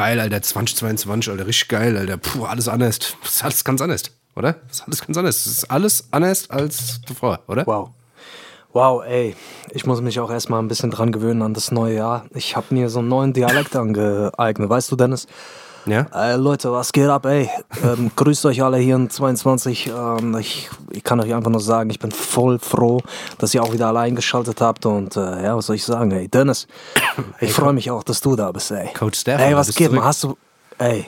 [0.00, 0.40] Geil, Alter.
[0.40, 1.46] 2022, Alter.
[1.46, 2.16] Richtig geil, Alter.
[2.16, 3.00] Puh, alles anders.
[3.22, 4.04] Das ist alles ganz anders,
[4.34, 4.54] oder?
[4.66, 5.44] Das ist alles ganz anders.
[5.44, 7.66] Das ist alles anders als zuvor, oder?
[7.66, 7.90] Wow.
[8.72, 9.36] Wow, ey,
[9.72, 12.24] ich muss mich auch erstmal ein bisschen dran gewöhnen an das neue Jahr.
[12.32, 15.26] Ich habe mir so einen neuen Dialekt angeeignet, weißt du, Dennis?
[15.90, 16.06] Ja.
[16.14, 17.50] Äh, Leute, was geht ab, ey?
[17.82, 19.88] Ähm, grüßt euch alle hier in 22.
[19.88, 23.00] Ähm, ich, ich kann euch einfach nur sagen, ich bin voll froh,
[23.38, 24.86] dass ihr auch wieder alle eingeschaltet habt.
[24.86, 26.28] Und äh, ja, was soll ich sagen, ey?
[26.28, 26.68] Dennis,
[27.40, 28.88] ich freue mich auch, dass du da bist, ey.
[28.94, 30.04] Coach Stefan, Ey, was geht, man?
[30.04, 30.36] Hast du.
[30.78, 31.06] Ey,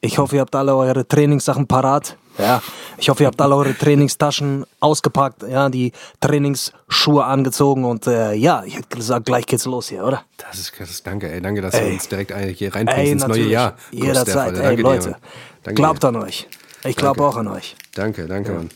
[0.00, 2.16] ich hoffe, ihr habt alle eure Trainingssachen parat.
[2.38, 2.62] Ja,
[2.98, 8.62] ich hoffe, ihr habt alle eure Trainingstaschen ausgepackt, ja, die Trainingsschuhe angezogen und äh, ja,
[8.64, 10.22] ich hätte gesagt, gleich geht's los hier, oder?
[10.38, 11.40] Das ist, ist danke, ey.
[11.42, 11.88] Danke, dass Ey.
[11.88, 13.42] du uns direkt hier reinbringst ins neue.
[13.48, 13.76] Jahr.
[13.90, 15.16] Jederzeit, ey, dir, Leute.
[15.62, 16.08] Danke Glaubt dir.
[16.08, 16.48] an euch.
[16.84, 17.76] Ich glaube auch an euch.
[17.94, 18.70] Danke, danke, Mann.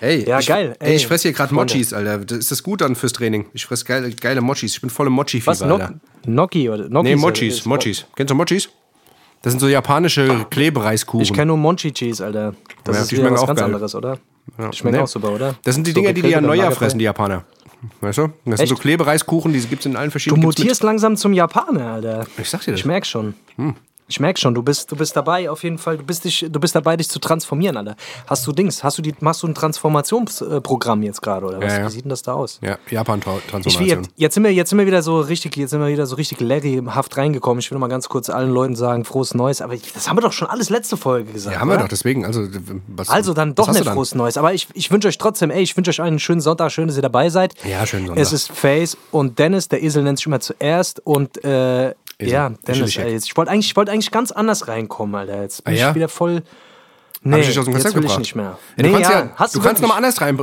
[0.00, 0.96] Ey, Ja, ich, geil, Ey, ey.
[0.96, 1.54] ich fresse hier gerade.
[1.54, 2.36] Mochis, Alter.
[2.36, 3.46] Ist das gut dann fürs Training?
[3.52, 4.74] Ich fresse geile, geile Mochis.
[4.74, 5.94] Ich bin voll im Mochi-Fieber, Alter.
[6.24, 7.08] Gnocchi oder Gnocchi?
[7.10, 8.04] Nee, Mochis, Mochis.
[8.16, 8.68] Kennst du Mochis?
[9.42, 11.22] Das sind so japanische Klebereiskuchen.
[11.22, 12.54] Ich kenne nur Monchi Cheese, Alter.
[12.84, 13.66] Das Ja, ist wieder was auch ganz geil.
[13.66, 14.18] anderes, oder?
[14.58, 14.68] Ja.
[14.70, 15.02] Die schmecken Nee.
[15.02, 15.54] auch super, oder?
[15.64, 16.74] Das sind die So Dinger, die die Neujahr lagerfrei.
[16.76, 17.44] fressen, die Japaner.
[18.00, 18.28] Weißt du?
[18.44, 18.82] Das sind so Echt?
[18.82, 22.26] Klebereiskuchen, die gibt es in allen Du verschiedenen mit- mutierst langsam zum Japaner, Alter.
[22.38, 22.80] Ich sag dir das.
[22.80, 22.82] Hm.
[22.82, 23.34] Ich merk schon.
[24.12, 26.60] Ich merk schon, du bist, du bist dabei auf jeden Fall, du bist, dich, du
[26.60, 27.96] bist dabei, dich zu transformieren, Alter.
[28.26, 31.72] Hast du Dings, hast du die, machst du ein Transformationsprogramm jetzt gerade, oder was?
[31.72, 31.86] Ja, ja.
[31.86, 32.58] Wie sieht denn das da aus?
[32.60, 34.02] Ja, Japan-Transformation.
[34.02, 36.16] jetzt, jetzt, sind wir, jetzt sind wir wieder so richtig, jetzt sind wir wieder so
[36.16, 37.60] richtig Larryhaft reingekommen.
[37.60, 39.62] Ich will mal ganz kurz allen Leuten sagen, frohes Neues.
[39.62, 41.54] Aber das haben wir doch schon alles letzte Folge gesagt.
[41.54, 41.84] Ja, haben wir oder?
[41.84, 42.26] doch, deswegen.
[42.26, 42.46] Also,
[42.88, 44.36] was, Also dann doch nicht frohes Neues.
[44.36, 46.96] Aber ich, ich wünsche euch trotzdem, ey, ich wünsche euch einen schönen Sonntag, schön, dass
[46.96, 47.54] ihr dabei seid.
[47.64, 48.22] Ja, schönen Sonntag.
[48.22, 51.00] Es ist Face und Dennis, der Esel nennt sich immer zuerst.
[51.06, 51.94] Und äh,
[52.30, 55.42] ja, Dennis, ey, jetzt- ich wollte eigentlich, ich wollte eigentlich ganz anders reinkommen, Alter.
[55.42, 55.88] Jetzt bin Ah, ja?
[55.90, 56.42] ich wieder voll.
[57.24, 58.58] Nee, Hab ich dich aus dem jetzt will ich nicht mehr.
[58.76, 60.36] Ja, du nee, kannst ja, hast du du kannst nochmal anders rein.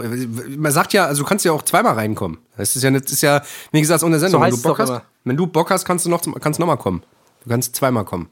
[0.58, 2.38] Man sagt ja, also du kannst ja auch zweimal reinkommen.
[2.56, 3.42] Das ist ja, das ist ja
[3.74, 4.40] wie gesagt, ohne Sendung.
[4.42, 5.02] So wenn, du Bock hast, immer.
[5.26, 7.04] wenn du Bock hast, kannst du noch, kannst noch mal kommen.
[7.44, 8.30] Du kannst zweimal kommen.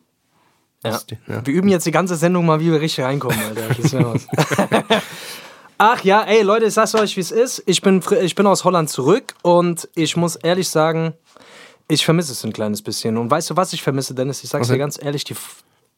[0.86, 1.00] Ja.
[1.28, 1.46] Ja.
[1.46, 4.16] Wir üben jetzt die ganze Sendung mal, wie wir richtig reinkommen, Alter.
[5.78, 7.62] Ach ja, ey Leute, ich sag's euch, wie es ist.
[7.66, 11.14] Ich bin, ich bin aus Holland zurück und ich muss ehrlich sagen,
[11.88, 13.18] ich vermisse es ein kleines bisschen.
[13.18, 14.44] Und weißt du, was ich vermisse, Dennis?
[14.44, 15.36] Ich sag's Was dir ganz ehrlich, die,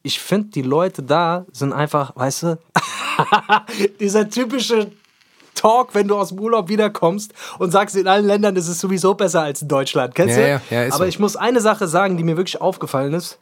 [0.02, 2.58] ich finde, die Leute da sind einfach, weißt du,
[4.00, 4.92] dieser typische
[5.54, 9.14] Talk, wenn du aus dem Urlaub wiederkommst und sagst, in allen Ländern ist es sowieso
[9.14, 10.14] besser als in Deutschland.
[10.14, 10.48] Kennst Ja, du?
[10.48, 11.08] ja, ja, ist Aber so.
[11.08, 13.38] ich muss eine Sache sagen, die mir wirklich aufgefallen ist.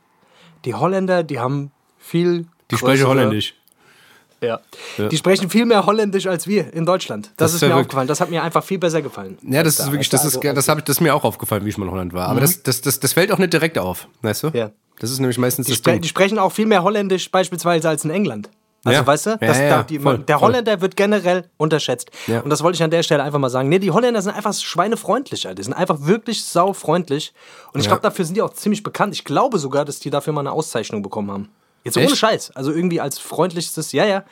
[0.65, 2.47] Die Holländer, die haben viel.
[2.71, 3.55] Die sprechen Holländisch.
[4.41, 4.61] Ja.
[4.99, 7.33] Die sprechen viel mehr Holländisch als wir in Deutschland.
[7.37, 8.07] Das, Das ist mir aufgefallen.
[8.09, 9.37] Das hat mir einfach viel besser gefallen.
[9.43, 9.93] Ja, das als ist da.
[9.93, 11.93] wirklich, das ist, das habe ich, das ist mir auch aufgefallen, wie ich mal in
[11.93, 12.29] Holland war.
[12.29, 14.49] Aber das, das, das, das fällt auch nicht direkt auf, weißt du?
[14.55, 14.71] Ja.
[15.01, 16.03] Das ist nämlich meistens die, das spre Ding.
[16.03, 18.49] die sprechen auch viel mehr Holländisch beispielsweise als in England.
[18.85, 19.07] Also Ja.
[19.07, 20.49] weißt du, Ja, das, ja, da, ja, die, voll, der voll.
[20.49, 22.11] Holländer wird generell unterschätzt.
[22.29, 22.41] Ja.
[22.41, 23.69] Und das wollte ich an der Stelle einfach mal sagen.
[23.69, 25.57] Nee, die Holländer sind einfach schweinefreundlich, Alter.
[25.57, 27.33] Die sind einfach wirklich saufreundlich.
[27.73, 27.91] Und ich Ja.
[27.91, 29.15] glaube, dafür sind die auch ziemlich bekannt.
[29.15, 31.49] Ich glaube sogar, dass die dafür mal eine Auszeichnung bekommen haben.
[31.85, 32.07] Jetzt Echt?
[32.09, 32.51] ohne Scheiß.
[32.55, 34.25] Also irgendwie als freundlichstes, ja, ja.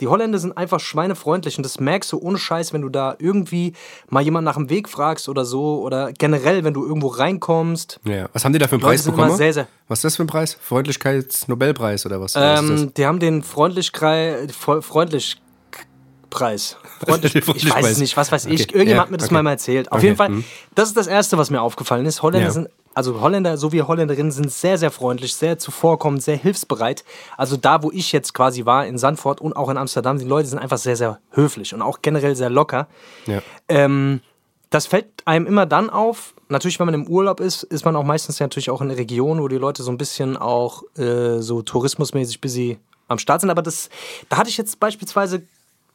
[0.00, 3.72] Die Holländer sind einfach schweinefreundlich und das merkst du ohne Scheiß, wenn du da irgendwie
[4.08, 8.00] mal jemanden nach dem Weg fragst oder so oder generell, wenn du irgendwo reinkommst.
[8.04, 8.28] Ja.
[8.32, 9.36] Was haben die da für einen Leute Preis bekommen?
[9.36, 10.56] sehr, sehr- Was ist das für ein Preis?
[10.60, 12.34] Freundlichkeits-Nobelpreis oder was?
[12.34, 12.60] was?
[12.60, 15.40] Ähm, die haben den Freundlichkeit, Freundlich
[16.30, 16.76] Preis.
[17.04, 18.62] Freundlich, ich weiß es nicht, was weiß ich.
[18.62, 19.34] Okay, Irgendjemand ja, hat mir das okay.
[19.34, 19.90] mal mal erzählt.
[19.90, 20.44] Auf Okay, jeden Fall, mhm.
[20.74, 22.22] das ist das Erste, was mir aufgefallen ist.
[22.22, 22.52] Holländer Ja.
[22.52, 27.04] sind, also Holländer sowie Holländerinnen sind sehr, sehr freundlich, sehr zuvorkommend, sehr hilfsbereit.
[27.36, 30.48] Also da, wo ich jetzt quasi war, in Sandford und auch in Amsterdam, die Leute
[30.48, 32.88] sind einfach sehr, sehr höflich und auch generell sehr locker.
[33.26, 33.42] Ja.
[33.68, 34.20] Ähm,
[34.70, 36.34] das fällt einem immer dann auf.
[36.48, 38.98] Natürlich, wenn man im Urlaub ist, ist man auch meistens ja natürlich auch in der
[38.98, 42.78] Region, wo die Leute so ein bisschen auch äh, so tourismusmäßig busy
[43.08, 43.50] am Start sind.
[43.50, 43.90] Aber das,
[44.28, 45.42] da hatte ich jetzt beispielsweise,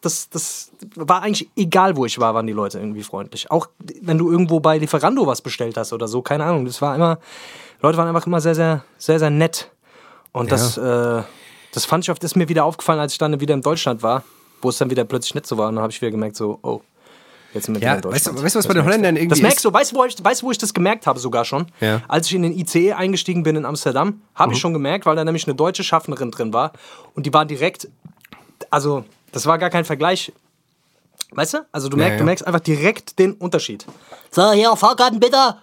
[0.06, 3.50] das, das war eigentlich egal, wo ich war, waren die Leute irgendwie freundlich.
[3.52, 3.68] Auch
[4.02, 6.66] wenn du irgendwo bei Lieferando was bestellt hast oder so, keine Ahnung.
[6.66, 7.20] Das war immer,
[7.82, 9.72] Leute waren einfach immer sehr, sehr, sehr, sehr nett.
[10.32, 11.22] Und das, äh,
[11.74, 14.24] das fand ich oft, ist mir wieder aufgefallen, als ich dann wieder in Deutschland war,
[14.62, 15.70] wo es dann wieder plötzlich nicht so war.
[15.70, 16.82] Und dann habe ich wieder gemerkt, so, oh,
[17.54, 18.40] jetzt sind wir wieder Ja, in weißt Deutschland.
[18.40, 18.84] du, weißt du, was bei den.
[18.86, 21.20] Holländern irgendwie Das merkst du, weißt du, wo ich, weißt, wo ich das gemerkt habe
[21.20, 21.68] sogar schon?
[21.80, 22.02] Ja.
[22.08, 24.54] Als ich in den ICE eingestiegen bin in Amsterdam, habe Mhm.
[24.56, 26.74] ich schon gemerkt, weil da nämlich eine deutsche Schaffnerin drin war
[27.14, 27.88] und die war direkt,
[28.70, 29.06] also
[29.36, 30.32] das war gar kein Vergleich.
[31.32, 31.66] Weißt du?
[31.74, 32.18] Also du, merkst, ja.
[32.20, 33.86] du merkst einfach direkt den Unterschied.
[34.32, 35.58] So, hier, Fahrkarten bitte.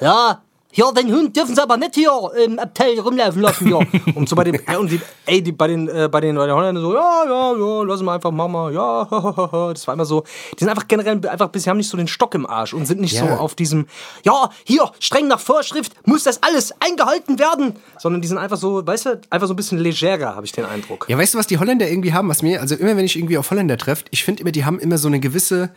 [0.00, 0.42] Ja,
[0.78, 2.12] hier, den Hund dürfen sie aber nicht hier
[2.44, 3.78] im Abteil rumlaufen lassen hier.
[4.14, 6.46] Und so bei den, ja, und die, ey, die, bei den, äh, bei den, bei
[6.46, 9.04] den Holländern so, ja, ja, ja, lass mal einfach, mach mal, ja,
[9.74, 10.22] das war immer so,
[10.54, 12.86] die sind einfach generell einfach, bis sie haben nicht so den Stock im Arsch und
[12.86, 13.38] sind nicht so Ja.
[13.38, 13.86] auf diesem,
[14.24, 18.86] ja, hier, streng nach Vorschrift, muss das alles eingehalten werden, sondern die sind einfach so,
[18.86, 21.06] weißt du, einfach so ein bisschen legerer, habe ich den Eindruck.
[21.08, 23.36] Ja, weißt du, was die Holländer irgendwie haben, was mir, also immer wenn ich irgendwie
[23.38, 25.70] auf Holländer treffe, ich finde immer, die haben immer so eine gewisse,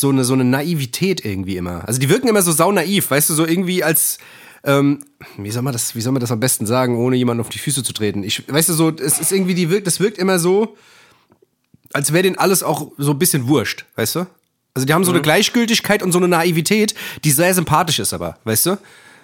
[0.00, 1.86] so eine, so eine Naivität irgendwie immer.
[1.86, 4.18] Also die wirken immer so sau naiv, weißt du, so irgendwie als,
[4.64, 5.00] ähm,
[5.36, 7.58] wie soll man das, wie soll man das am besten sagen, ohne jemanden auf die
[7.58, 8.22] Füße zu treten?
[8.22, 10.76] Ich, weißt du, so, es ist irgendwie, die wirkt, das wirkt immer so,
[11.92, 14.26] als wäre denen alles auch so ein bisschen wurscht, weißt du?
[14.74, 16.94] Also die haben so eine Gleichgültigkeit und so eine Naivität,
[17.24, 18.78] die sehr sympathisch ist aber, weißt du?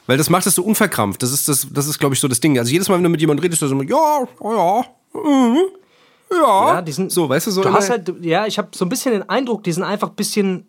[0.06, 1.22] Weil das macht es so unverkrampft.
[1.22, 2.58] Das ist, das, das ist glaube ich, so das Ding.
[2.58, 5.58] Also jedes Mal, wenn du mit jemandem redest, ist so, ja, ja, mhm,
[6.34, 6.74] ja.
[6.74, 8.88] Ja, die sind, so, weißt du, so Du hast halt, ja, ich habe so ein
[8.88, 10.66] bisschen den Eindruck, die sind einfach ein bisschen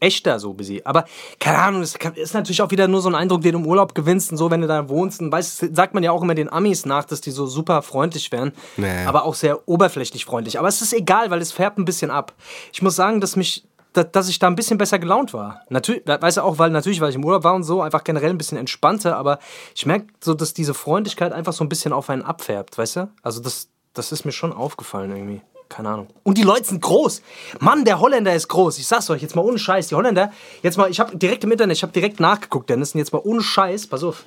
[0.00, 0.84] echter so bis sie.
[0.84, 1.04] Aber
[1.40, 3.94] keine Ahnung, das ist natürlich auch wieder nur so ein Eindruck, den du im Urlaub
[3.94, 5.20] gewinnst und so, wenn du da wohnst.
[5.20, 8.30] Und weißt, sagt man ja auch immer den Amis nach, dass die so super freundlich
[8.30, 9.04] wären, Nee.
[9.06, 10.58] aber auch sehr oberflächlich freundlich.
[10.58, 12.34] Aber es ist egal, weil es färbt ein bisschen ab.
[12.72, 13.64] Ich muss sagen, dass mich
[13.94, 15.60] dass ich da ein bisschen besser gelaunt war.
[15.68, 18.30] Natürlich, weißt du auch, weil natürlich, weil ich im Urlaub war und so, einfach generell
[18.30, 19.38] ein bisschen entspannter, aber
[19.72, 23.08] ich merke so, dass diese Freundlichkeit einfach so ein bisschen auf einen abfärbt, weißt du?
[23.22, 25.40] Also das, das ist mir schon aufgefallen irgendwie.
[25.68, 26.08] Keine Ahnung.
[26.22, 27.22] Und die Leute sind groß.
[27.60, 28.78] Mann, der Holländer ist groß.
[28.78, 29.88] Ich sag's euch jetzt mal ohne Scheiß.
[29.88, 30.30] Die Holländer,
[30.62, 33.22] jetzt mal, ich habe direkt im Internet, ich habe direkt nachgeguckt, Dennis, und jetzt mal
[33.24, 33.86] ohne Scheiß.
[33.86, 34.24] Pass auf.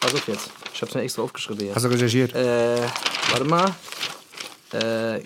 [0.00, 0.50] Pass auf jetzt.
[0.74, 1.74] Ich hab's mir extra aufgeschrieben hier.
[1.74, 2.34] Hast du recherchiert?
[2.34, 2.80] Äh,
[3.30, 3.74] warte mal.
[4.72, 5.22] Äh, äh,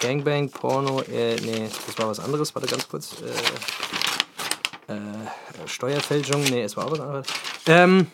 [0.00, 3.16] Gangbang, Porno, äh, nee, das war was anderes, warte ganz kurz.
[4.88, 4.96] Äh, äh,
[5.66, 7.26] Steuerfälschung, nee, es war auch was anderes.
[7.66, 8.06] Ähm,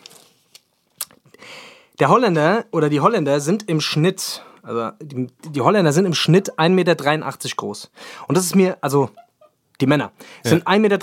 [1.99, 6.53] der Holländer oder die Holländer sind im Schnitt, also die, die Holländer sind im Schnitt
[6.53, 6.95] 1,83 Meter
[7.55, 7.91] groß.
[8.27, 9.09] Und das ist mir, also
[9.81, 10.11] die Männer
[10.43, 10.97] sind 1,83 Meter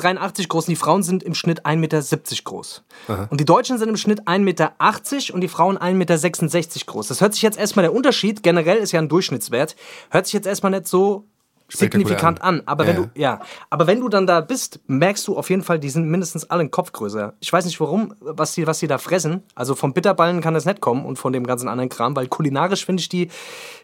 [0.48, 2.02] groß und die Frauen sind im Schnitt 1,70 Meter
[2.44, 2.84] groß.
[3.30, 7.08] Und die Deutschen sind im Schnitt 1,80 Meter und die Frauen 1,66 Meter groß.
[7.08, 9.76] Das hört sich jetzt erstmal der Unterschied, generell ist ja ein Durchschnittswert,
[10.10, 11.26] hört sich jetzt erstmal nicht so
[11.72, 12.60] signifikant an.
[12.60, 12.62] an.
[12.66, 13.02] Aber wenn ja.
[13.02, 13.40] du, ja,
[13.70, 16.60] aber wenn du dann da bist, merkst du auf jeden Fall, die sind mindestens alle
[16.60, 17.34] einen Kopf größer.
[17.40, 19.42] Ich weiß nicht warum, was die, was die da fressen.
[19.54, 22.84] Also vom Bitterballen kann das nicht kommen und von dem ganzen anderen Kram, weil kulinarisch
[22.84, 23.28] finde ich die,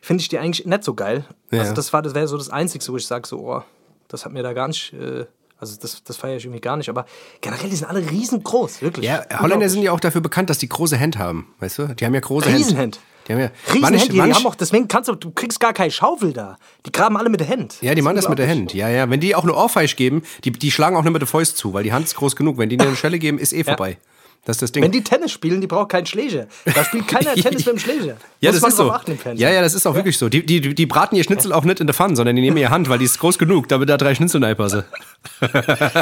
[0.02, 1.24] finde ich die eigentlich nicht so geil.
[1.50, 1.60] Ja.
[1.60, 3.62] Also das war, das wäre so das Einzige, wo ich sage so, oh,
[4.08, 5.26] das hat mir da gar nicht, äh,
[5.58, 6.88] also das, das feiere ich irgendwie gar nicht.
[6.88, 7.06] Aber
[7.40, 9.06] generell, die sind alle riesengroß, wirklich.
[9.06, 11.94] Ja, Holländer sind ja auch dafür bekannt, dass die große Hände haben, weißt du?
[11.94, 12.58] Die haben ja große Hände.
[12.58, 13.00] Riesenhand.
[13.28, 15.90] Die haben ja, Riesenhand, manch- die, haben auch, deswegen kannst du, du kriegst gar keine
[15.90, 16.56] Schaufel da.
[16.86, 17.76] Die graben alle mit der Hand.
[17.82, 18.48] Ja, die machen das mit der.
[18.48, 18.72] Hand.
[18.72, 19.08] Ja, ja.
[19.10, 21.74] Wenn die auch eine Ohrfeige geben, die, die schlagen auch nicht mit der Fäust zu,
[21.74, 22.56] weil die Hand ist groß genug.
[22.56, 23.98] Wenn die dir eine Schelle geben, ist eh vorbei.
[24.44, 24.82] Das ist das Ding.
[24.82, 26.46] Wenn die Tennis spielen, die braucht keinen Schläger.
[26.64, 28.16] Da spielt keiner Tennis mit dem Schläger.
[28.40, 28.90] ja, Muss das ist so.
[28.90, 29.18] achten.
[29.34, 30.30] Ja, ja, das ist auch wirklich so.
[30.30, 32.70] Die, die, die braten ihr Schnitzel auch nicht in der Pfanne, sondern die nehmen ihre
[32.70, 34.84] Hand, weil die ist groß genug, damit da drei Schnitzel reinpassen.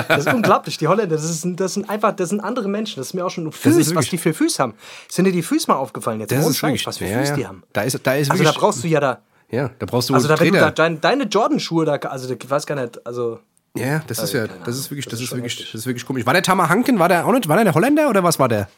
[0.09, 0.79] Das ist unglaublich.
[0.79, 3.01] Die Holländer, das, ist, das sind einfach, das sind andere Menschen.
[3.01, 4.75] Das ist mir auch schon Füße, was die für Füße haben.
[5.09, 6.31] Sind dir die Füße mal aufgefallen jetzt?
[6.31, 7.37] Das Ohne ist wirklich, was für ja, Füße ja.
[7.37, 7.63] die haben.
[7.73, 9.19] Da ist, da ist Also da brauchst du ja da.
[9.51, 12.49] ja, da brauchst du Also da, wenn du da dein, deine Jordan-Schuhe da, also ich
[12.49, 13.41] weiß gar nicht, also
[13.79, 16.27] Ja, das ist ja, keine das ist wirklich, Das ist wirklich, das ist wirklich komisch.
[16.27, 18.69] War der Tamahanken, war der auch nicht, war der der Holländer oder was war der?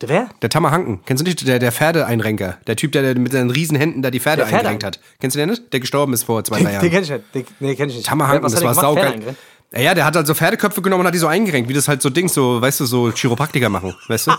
[0.00, 0.28] der wer?
[0.42, 1.00] Der Tamahanken.
[1.06, 1.46] Kennst du nicht?
[1.46, 2.58] Der, der Pferdeeinrenker.
[2.66, 5.00] Der Typ, der, der mit seinen riesen Händen da die Pferde Der Pferde- eingerenkt hat.
[5.20, 5.72] Kennst du den nicht?
[5.72, 6.82] Der gestorben ist vor zwei, drei Jahren.
[6.82, 7.24] den kenn ich nicht.
[7.34, 8.06] Den, nee, kenn ich nicht.
[8.06, 9.36] Tamahanken, Was das war saugeil.
[9.74, 11.88] Ja, ja, der hat halt so Pferdeköpfe genommen und hat die so eingerenkt, wie das
[11.88, 14.30] halt so Dings, so, weißt du, so Chiropraktiker machen, weißt du?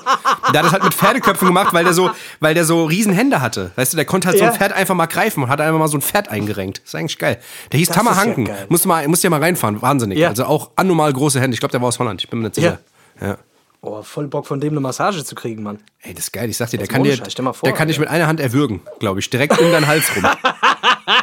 [0.53, 3.41] der hat das halt mit Pferdeköpfen gemacht, weil der so, weil der so riesen Hände
[3.41, 3.71] hatte.
[3.75, 4.51] Weißt du, der konnte halt so Ja.
[4.51, 6.79] ein Pferd einfach mal greifen und hat einfach mal so ein Pferd eingerenkt.
[6.83, 7.39] Das ist eigentlich geil.
[7.71, 8.45] Der hieß Das Tamahanken.
[8.45, 8.65] ja geil.
[8.69, 9.81] musst du mal, musst du ja mal reinfahren.
[9.81, 10.17] Wahnsinnig.
[10.17, 10.29] Ja.
[10.29, 11.53] Also auch anormal große Hände.
[11.53, 12.21] Ich glaube, der war aus Holland.
[12.23, 12.79] Ich bin mir nicht sicher.
[13.19, 13.37] Ja.
[13.81, 15.77] Oh, voll Bock von dem eine Massage zu kriegen, Mann.
[16.01, 16.49] Ey, das ist geil.
[16.49, 17.99] Ich sag dir, der kann dir, vor, der kann dich Alter.
[17.99, 19.29] mit einer Hand erwürgen, glaube ich.
[19.29, 20.23] Direkt um deinen Hals rum.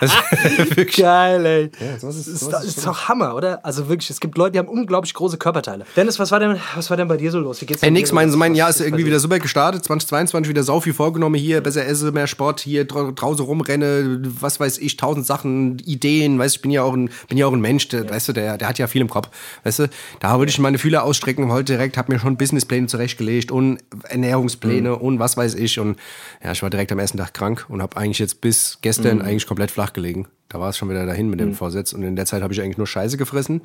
[0.00, 0.12] Das
[0.58, 1.70] ist wirklich Geil, ey.
[1.98, 3.64] sowas ist- ist, sowas ist, ist doch Hammer, oder?
[3.64, 5.84] Also wirklich, es gibt Leute, die haben unglaublich große Körperteile.
[5.96, 7.60] Dennis, was war denn, was war denn bei dir so los?
[7.60, 9.84] Wie geht's Ey, nix, mein, mein Jahr ist irgendwie wieder super gestartet.
[9.84, 11.60] 2022 wieder sau viel vorgenommen hier.
[11.60, 16.38] Besser esse, mehr Sport hier, dra draußen rumrenne, was weiß ich, tausend Sachen, Ideen.
[16.38, 18.32] Weißt du, ich bin ja auch ein, bin ja auch ein Mensch, der, weißt du,
[18.32, 19.28] der, der hat ja viel im Kopf.
[19.64, 19.88] Weißt du,
[20.20, 24.90] da würde ich meine Fühler ausstrecken heute direkt, habe mir schon Businesspläne zurechtgelegt und Ernährungspläne
[24.90, 24.94] Mhm.
[24.96, 25.78] und was weiß ich.
[25.78, 25.96] Und
[26.42, 29.24] ja, ich war direkt am ersten Tag krank und habe eigentlich jetzt bis gestern Mhm.
[29.24, 30.28] eigentlich komplett flach gelegen.
[30.48, 31.92] Da war es schon wieder dahin mit dem Vorsatz.
[31.92, 33.62] Und in der Zeit habe ich eigentlich nur Scheiße gefressen.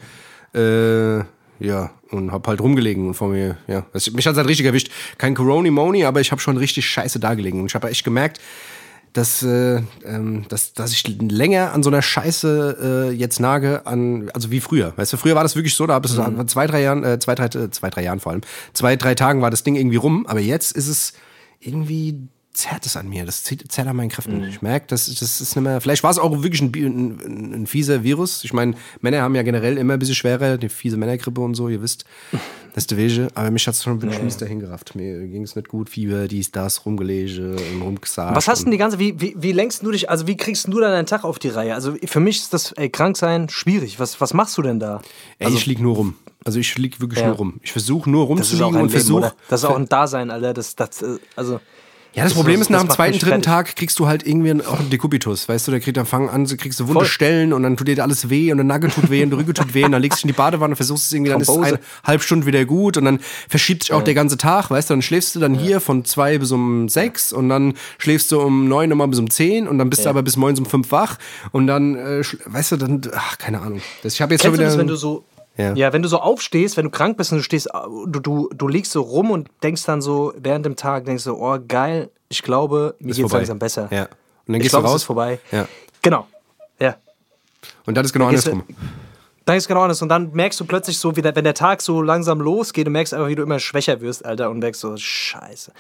[0.54, 1.20] Äh,
[1.60, 3.86] ja, und hab halt rumgelegen und vor mir, ja.
[3.92, 4.92] Das, mich hat's halt richtig erwischt.
[5.18, 7.60] Kein Corona-Moni, aber ich habe schon richtig scheiße dagelegen.
[7.60, 8.40] Und ich habe echt gemerkt,
[9.14, 14.30] dass, äh, ähm, dass, dass ich länger an so einer Scheiße äh, jetzt nage, an,
[14.34, 14.94] also wie früher.
[14.96, 17.20] Weißt du, früher war das wirklich so, da habe ich es zwei, drei Jahren, äh,
[17.20, 18.42] zwei, drei, äh, zwei, drei Jahren vor allem,
[18.74, 21.14] zwei, drei Tagen war das Ding irgendwie rum, aber jetzt ist es
[21.60, 24.44] irgendwie zerrt es an mir, das zerrt zerrt an meinen Kräften.
[24.44, 27.54] Ich merke, das, das ist nicht mehr, vielleicht war es auch wirklich ein, ein, ein,
[27.54, 28.44] ein fieser Virus.
[28.44, 31.70] Ich meine, Männer haben ja generell immer ein bisschen schwerer, die fiese Männergrippe und so,
[31.70, 32.06] ihr wisst,
[32.74, 33.28] das ist der Wege.
[33.36, 34.96] Aber mich hat es schon wirklich mies dahin gerafft.
[34.96, 38.36] Mir ging es nicht gut, Fieber, dies, das, rumgelege und rumgesagt.
[38.36, 40.80] Was hast denn die ganze, wie, wie, wie lenkst du dich, also wie kriegst du
[40.80, 41.76] da deinen Tag auf die Reihe?
[41.76, 44.00] Also für mich ist das, ey, krank sein, schwierig.
[44.00, 45.02] Was, was machst du denn da?
[45.40, 46.16] Ey, ich lieg nur rum.
[46.44, 47.28] Also ich lieg wirklich Ja.
[47.28, 47.60] nur rum.
[47.62, 49.34] Ich versuche nur rumzuliegen und versuche.
[49.50, 50.54] Das ist auch ein Dasein, Alter.
[50.54, 51.60] Das, das, äh, also,
[52.14, 53.42] Ja, das, Das Problem ist- ist, nach dem zweiten, dritten.
[53.44, 56.48] Tag kriegst du halt irgendwie auch einen Dekubitus, weißt du, der kriegt dann fangen an,
[56.48, 57.06] sie kriegst du wunde Voll.
[57.06, 59.54] Stellen und dann tut dir alles weh und der Nagel tut weh und der Rücken
[59.54, 61.48] tut weh und dann legst du in die Badewanne und versuchst es irgendwie, dann ist
[61.48, 61.76] es Thrombose.
[61.76, 64.94] eine halbe Stunde wieder gut und dann verschiebt sich auch der ganze Tag, weißt du,
[64.96, 68.68] dann schläfst du dann hier von zwei bis um sechs und dann schläfst du um
[68.68, 71.18] neun nochmal bis um zehn und dann bist du aber bis morgens um fünf wach
[71.52, 73.82] und dann, äh, weißt du, dann, ach, keine Ahnung.
[74.02, 74.70] Das, ich habe jetzt schon Kennst du wieder...
[74.72, 75.24] das, wenn du so.
[75.58, 75.74] Ja.
[75.74, 75.92] Ja.
[75.94, 78.92] wenn du so aufstehst, wenn du krank bist und du stehst, du, du, du liegst
[78.92, 82.96] so rum und denkst dann so während dem Tag, denkst du, oh geil, ich glaube,
[83.00, 83.38] mir Ist geht's vorbei.
[83.40, 83.88] langsam besser.
[83.92, 84.04] Ja.
[84.04, 84.10] Und
[84.48, 85.02] dann ich gehst glaube, du es raus.
[85.02, 85.40] ist vorbei.
[85.52, 85.68] Ja.
[86.02, 86.28] Genau.
[86.80, 86.96] Ja.
[87.86, 88.76] Und dann ist genau Dann gehst du- andersrum.
[89.46, 90.02] Dann ist genau anders.
[90.02, 92.92] Und dann merkst du plötzlich so, wie der, wenn der Tag so langsam losgeht, du
[92.92, 95.72] merkst einfach, wie du immer schwächer wirst, Alter, und merkst so, scheiße.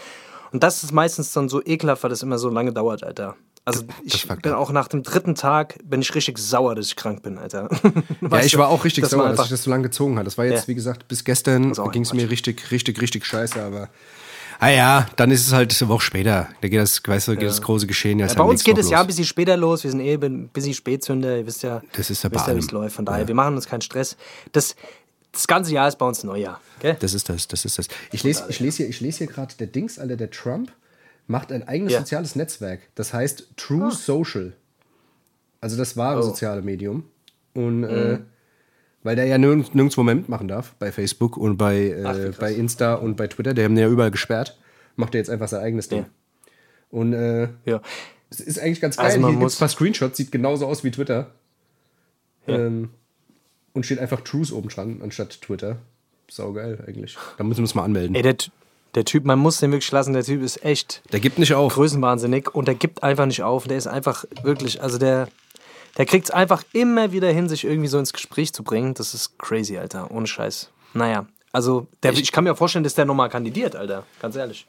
[0.53, 3.35] Und das ist meistens dann so ekelhaft, weil das immer so lange dauert, Alter.
[3.67, 7.21] Also ich bin auch nach dem dritten Tag, bin ich richtig sauer, dass ich krank
[7.21, 7.67] bin, Alter.
[8.21, 10.25] Ja, ich war auch richtig man sauer, dass ich das so lange gezogen hat.
[10.25, 10.67] Das war jetzt, Ja.
[10.69, 13.89] wie gesagt, bis gestern ging es mir richtig, richtig, richtig scheiße, aber.
[14.59, 16.47] Ah ja, dann ist es halt eine Woche später.
[16.61, 18.89] Da geht das, weißt du, geht das große Geschehen ja, Ja, bei uns geht es
[18.89, 19.83] ja ein bisschen später los.
[19.83, 21.37] Wir sind eh ein bisschen Spätzünder.
[21.37, 22.95] Ihr wisst ja, Das ist ja wisst ja wie es läuft.
[22.95, 24.15] Von daher, wir machen uns keinen Stress.
[24.53, 24.77] Das,
[25.33, 26.61] das ganze Jahr ist bei uns Neujahr.
[26.79, 26.95] Gell?
[27.01, 27.89] Das ist das, das ist das.
[28.13, 30.71] Ich lese, ich lese hier, ich lese hier gerade, der Dings, Alter, der Trump
[31.27, 31.99] macht ein eigenes Ja.
[31.99, 32.79] soziales Netzwerk.
[32.95, 34.53] Das heißt True Social.
[35.61, 36.23] Also das wahre Oh.
[36.23, 37.03] soziale Medium.
[37.53, 37.85] Und Mhm.
[37.89, 38.19] äh,
[39.03, 42.53] weil der ja nirgends, nirgendwo mehr mitmachen darf, bei Facebook und bei, äh, Ach, bei
[42.53, 44.57] Insta und bei Twitter, der haben den ja überall gesperrt,
[44.95, 45.99] macht er jetzt einfach sein eigenes Ding.
[45.99, 46.09] Ja.
[46.89, 47.81] Und äh, Ja.
[48.29, 49.05] es ist eigentlich ganz geil.
[49.07, 51.31] Also man Hier gibt es ein paar Screenshots, sieht genauso aus wie Twitter.
[52.47, 52.89] Ähm,
[53.73, 55.77] und steht einfach Truth oben dran, anstatt Twitter.
[56.29, 57.17] Saugeil eigentlich.
[57.37, 58.15] Da müssen wir uns mal anmelden.
[58.15, 58.35] Ey, der,
[58.97, 60.13] der Typ, man muss den wirklich lassen.
[60.13, 61.75] Der Typ ist echt Der gibt nicht auf.
[61.75, 63.67] größenwahnsinnig und der gibt einfach nicht auf.
[63.67, 65.27] Der ist einfach wirklich, also der,
[65.97, 68.95] der kriegt es einfach immer wieder hin, sich irgendwie so ins Gespräch zu bringen.
[68.95, 70.09] Das ist crazy, Alter.
[70.09, 70.71] Ohne Scheiß.
[70.95, 74.03] Naja, also der, ich, kann mir vorstellen, dass der nochmal kandidiert, Alter.
[74.19, 74.65] Ganz ehrlich.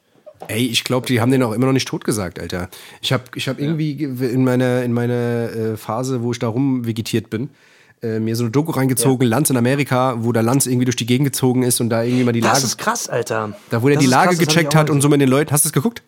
[0.47, 2.69] Ey, ich glaube, die haben den auch immer noch nicht tot gesagt, Alter.
[3.01, 7.31] Ich habe ich hab irgendwie in meiner, in meiner äh, Phase, wo ich da rumvegetiert
[7.31, 7.49] bin,
[8.03, 11.07] äh, mir so eine Doku reingezogen, Lanz in Amerika, wo der Lanz irgendwie durch die
[11.07, 13.53] Gegend gezogen ist und da irgendwie mal die Das Lage, ist krass, Alter.
[13.71, 15.51] da wo er Das die Lage krass, das gecheckt hat und so mit den Leuten.
[15.53, 16.03] Hast du das geguckt?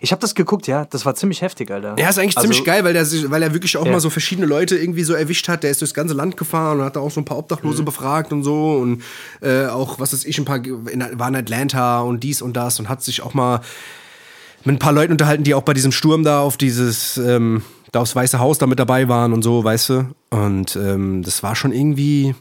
[0.00, 0.84] Ich habe das geguckt, ja.
[0.90, 1.94] Das war ziemlich heftig, Alter.
[1.98, 3.92] Ja, ist eigentlich Also, ziemlich geil, weil, der, weil er wirklich auch Ja.
[3.92, 5.62] mal so verschiedene Leute irgendwie so erwischt hat.
[5.62, 7.44] Der ist durchs ganze Land gefahren und hat da auch so ein paar Mhm.
[7.44, 8.72] Obdachlose befragt und so.
[8.76, 9.02] Und
[9.40, 12.78] äh, auch, was weiß ich, ein paar in, war in Atlanta und dies und das
[12.80, 13.60] und hat sich auch mal
[14.64, 18.00] mit ein paar Leuten unterhalten, die auch bei diesem Sturm da auf dieses, ähm, da
[18.00, 20.14] aufs Weiße Haus da mit dabei waren und so, weißt du.
[20.30, 22.34] Und ähm, das war schon irgendwie.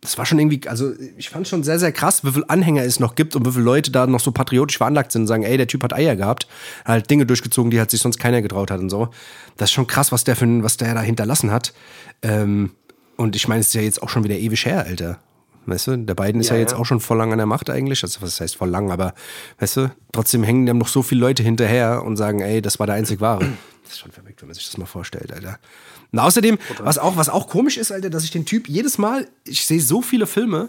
[0.00, 3.00] Das war schon irgendwie, also ich fand schon sehr, sehr krass, wie viele Anhänger es
[3.00, 5.56] noch gibt und wie viele Leute da noch so patriotisch veranlagt sind und sagen, ey,
[5.56, 6.46] der Typ hat Eier gehabt,
[6.84, 9.08] halt Dinge durchgezogen, die halt sich sonst keiner getraut hat und so.
[9.56, 11.74] Das ist schon krass, was der für was der da hinterlassen hat.
[12.22, 12.70] Ähm,
[13.16, 15.18] und ich meine, es ist ja jetzt auch schon wieder ewig her, Alter.
[15.66, 16.78] Weißt du, der Biden ist ja, Ja, jetzt ja.
[16.78, 18.02] auch schon voll lang an der Macht eigentlich.
[18.04, 19.14] Also, was heißt voll lang, aber
[19.58, 22.86] weißt du, trotzdem hängen dem noch so viele Leute hinterher und sagen, ey, das war
[22.86, 23.46] der einzig wahre.
[23.88, 25.58] Das ist schon verrückt, wenn man sich das mal vorstellt, Alter.
[26.12, 29.26] Und außerdem, was auch, was auch komisch ist, Alter, dass ich den Typ jedes Mal,
[29.44, 30.68] ich sehe so viele Filme,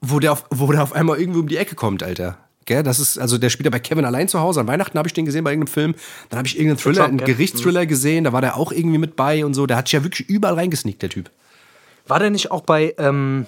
[0.00, 2.38] wo der, auf, wo der auf einmal irgendwie um die Ecke kommt, Alter.
[2.64, 4.60] Gell, das ist, also der spielt ja bei Kevin allein zu Hause.
[4.60, 5.94] An Weihnachten habe ich den gesehen bei irgendeinem Film.
[6.30, 7.18] Dann habe ich irgendeinen Thriller, einen?
[7.18, 8.24] Gerichtsthriller gesehen.
[8.24, 9.66] Da war der auch irgendwie mit bei und so.
[9.66, 11.30] Der hat sich ja wirklich überall reingesneakt, der Typ.
[12.06, 13.44] War der nicht auch bei, ähm,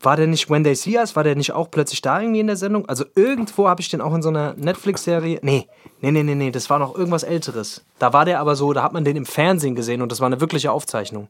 [0.00, 1.14] war der nicht When They See Us?
[1.14, 2.88] War der nicht auch plötzlich da irgendwie in der Sendung?
[2.88, 5.40] Also irgendwo habe ich den auch in so einer Netflix-Serie.
[5.42, 5.68] Nee,
[6.00, 7.84] nee, nee, nee, nee, das war noch irgendwas Älteres.
[7.98, 10.26] Da war der aber so, da hat man den im Fernsehen gesehen und das war
[10.26, 11.28] eine wirkliche Aufzeichnung.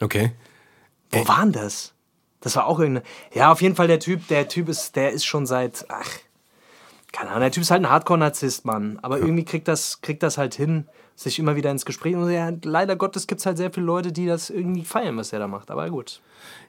[0.00, 0.32] Okay.
[1.10, 1.92] Wo war denn das?
[2.40, 3.06] Das war auch irgendeine.
[3.34, 5.84] Ja, auf jeden Fall der Typ, der Typ ist, der ist schon seit.
[5.88, 6.10] Ach,
[7.12, 8.98] keine Ahnung, der Typ ist halt ein Hardcore-Narzisst, Mann.
[9.02, 12.14] Aber irgendwie kriegt das, kriegt das halt hin, sich immer wieder ins Gespräch.
[12.14, 15.30] Und ja, leider Gottes gibt es halt sehr viele Leute, die das irgendwie feiern, was
[15.30, 15.70] der da macht.
[15.70, 16.20] Aber gut.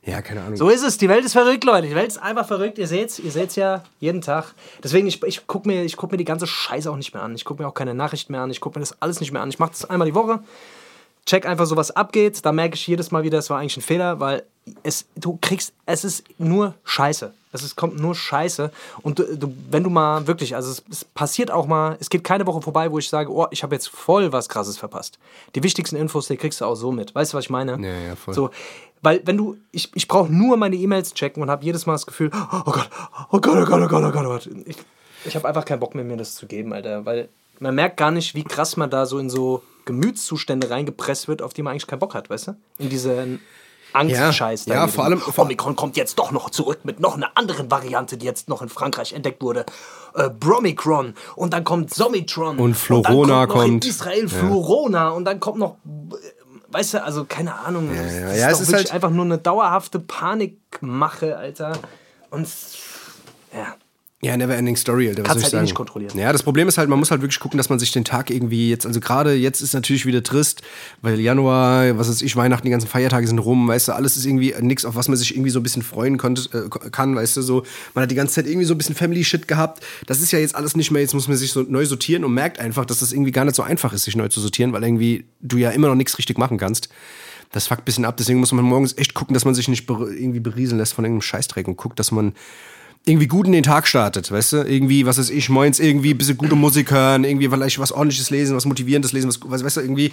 [0.04, 0.56] Ja, keine Ahnung.
[0.56, 0.98] So ist es.
[0.98, 1.88] Die Welt ist verrückt, Leute.
[1.88, 2.77] Die Welt ist einfach verrückt.
[2.77, 4.54] Ihr seht's, ihr seht's ja jeden Tag.
[4.82, 7.36] Deswegen, ich, ich gucke mir, ich guck mir die ganze Scheiße auch nicht mehr an.
[7.36, 8.50] Ich gucke mir auch keine Nachrichten mehr an.
[8.50, 9.50] Ich gucke mir das alles nicht mehr an.
[9.50, 10.39] Ich mache das einmal die Woche.
[11.25, 12.46] Check einfach so, was abgeht.
[12.46, 14.44] Da merke ich jedes Mal wieder, es war eigentlich ein Fehler, weil
[14.84, 17.34] es, du kriegst, es ist nur Scheiße.
[17.54, 18.72] Es ist, kommt nur Scheiße.
[19.01, 22.24] Und du, du, wenn du mal wirklich, also es, es passiert auch mal, es geht
[22.24, 25.18] keine Woche vorbei, wo ich sage, oh, ich habe jetzt voll was Krasses verpasst.
[25.56, 27.16] Die wichtigsten Infos, die kriegst du auch so mit.
[27.16, 27.74] Weißt du, was ich meine?
[27.82, 28.34] Ja, ja, voll.
[28.34, 28.50] So,
[29.01, 32.06] weil wenn du, ich, ich brauche nur meine E-Mails checken und habe jedes Mal das
[32.06, 32.89] Gefühl, oh Gott,
[33.32, 34.50] oh Gott, oh Gott, oh Gott, oh Gott, oh Gott.
[34.66, 34.77] Ich,
[35.25, 37.06] ich habe einfach keinen Bock mehr, mir das zu geben, Alter.
[37.06, 41.42] Weil man merkt gar nicht, wie krass man da so in so Gemütszustände reingepresst wird,
[41.42, 42.56] auf die man eigentlich keinen Bock hat, weißt du?
[42.80, 43.39] In diese
[43.94, 44.65] Angstscheiß.
[44.65, 47.72] Ja, ja, vor allem- vor- Omikron kommt jetzt doch noch zurück mit noch einer anderen
[47.72, 49.65] Variante, die jetzt noch in Frankreich entdeckt wurde.
[50.15, 51.13] Äh, Bromicron.
[51.36, 52.58] Und dann kommt Somitron.
[52.60, 53.50] Und Florona dann kommt.
[53.50, 53.86] Noch kommt.
[53.86, 55.10] in Israel Florona.
[55.10, 55.77] Und dann kommt noch
[56.70, 57.89] weißt du, also keine Ahnung.
[57.96, 58.03] ja.
[58.03, 61.74] Das Ja, ist es doch ist halt- einfach nur eine dauerhafte Panikmache, Alter.
[62.29, 62.46] Und
[64.22, 65.24] ja, Ja, never ending story, Alter.
[65.24, 65.64] Was Kannst soll ich halt eh sagen?
[65.66, 66.18] nicht kontrollieren.
[66.18, 68.32] Ja, das Problem ist halt, man muss halt wirklich gucken, dass man sich den Tag
[68.32, 70.64] irgendwie jetzt, also gerade jetzt ist natürlich wieder trist,
[71.02, 74.26] weil Januar, was weiß ich, Weihnachten, die ganzen Feiertage sind rum, weißt du, alles ist
[74.26, 77.38] irgendwie nichts, auf was man sich irgendwie so ein bisschen freuen konnte, äh, kann, weißt
[77.38, 77.64] du, so.
[77.94, 79.84] Man hat die ganze Zeit irgendwie so ein bisschen Family-Shit gehabt.
[80.08, 82.34] Das ist ja jetzt alles nicht mehr, jetzt muss man sich so neu sortieren und
[82.34, 84.84] merkt einfach, dass das irgendwie gar nicht so einfach ist, sich neu zu sortieren, weil
[84.84, 86.90] irgendwie du ja immer noch nichts richtig machen kannst.
[87.52, 89.88] Das fuckt ein bisschen ab, deswegen muss man morgens echt gucken, dass man sich nicht
[89.90, 92.34] irgendwie berieseln lässt von irgendeinem Scheißdreck und guckt, dass man
[93.08, 94.58] irgendwie gut in den Tag startet, weißt du?
[94.64, 98.30] Irgendwie, was weiß ich, moins irgendwie ein bisschen gute Musik hören, irgendwie vielleicht was ordentliches
[98.30, 100.12] lesen, was motivierendes lesen, was, was weißt du, irgendwie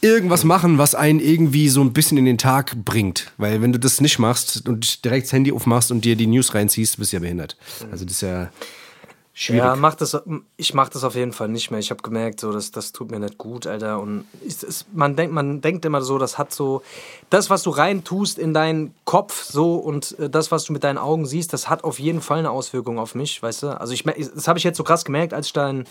[0.00, 3.32] irgendwas machen, was einen irgendwie so ein bisschen in den Tag bringt.
[3.36, 6.54] Weil wenn du das nicht machst und direkt das Handy aufmachst und dir die News
[6.54, 7.56] reinziehst, bist du ja behindert.
[7.90, 8.50] Also das ist ja
[9.40, 9.64] schwierig.
[9.64, 10.20] Ja, mach das,
[10.56, 11.80] ich mach das auf jeden Fall nicht mehr.
[11.80, 14.00] Ich habe gemerkt, so, das, das tut mir nicht gut, Alter.
[14.00, 16.82] Und es, es, man, denkt, man denkt immer so, das hat so,
[17.30, 20.84] das, was du rein tust in deinen Kopf so und äh, das, was du mit
[20.84, 23.80] deinen Augen siehst, das hat auf jeden Fall eine Auswirkung auf mich, weißt du?
[23.80, 25.84] Also ich, das habe ich jetzt so krass gemerkt, als ich da in,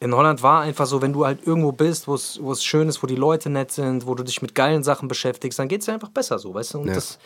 [0.00, 2.88] in Holland war, einfach so, wenn du halt irgendwo bist, wo es wo es schön
[2.88, 5.80] ist, wo die Leute nett sind, wo du dich mit geilen Sachen beschäftigst, dann geht
[5.80, 6.78] es dir einfach besser so, weißt du?
[6.80, 6.94] Und Ja.
[6.94, 7.18] das,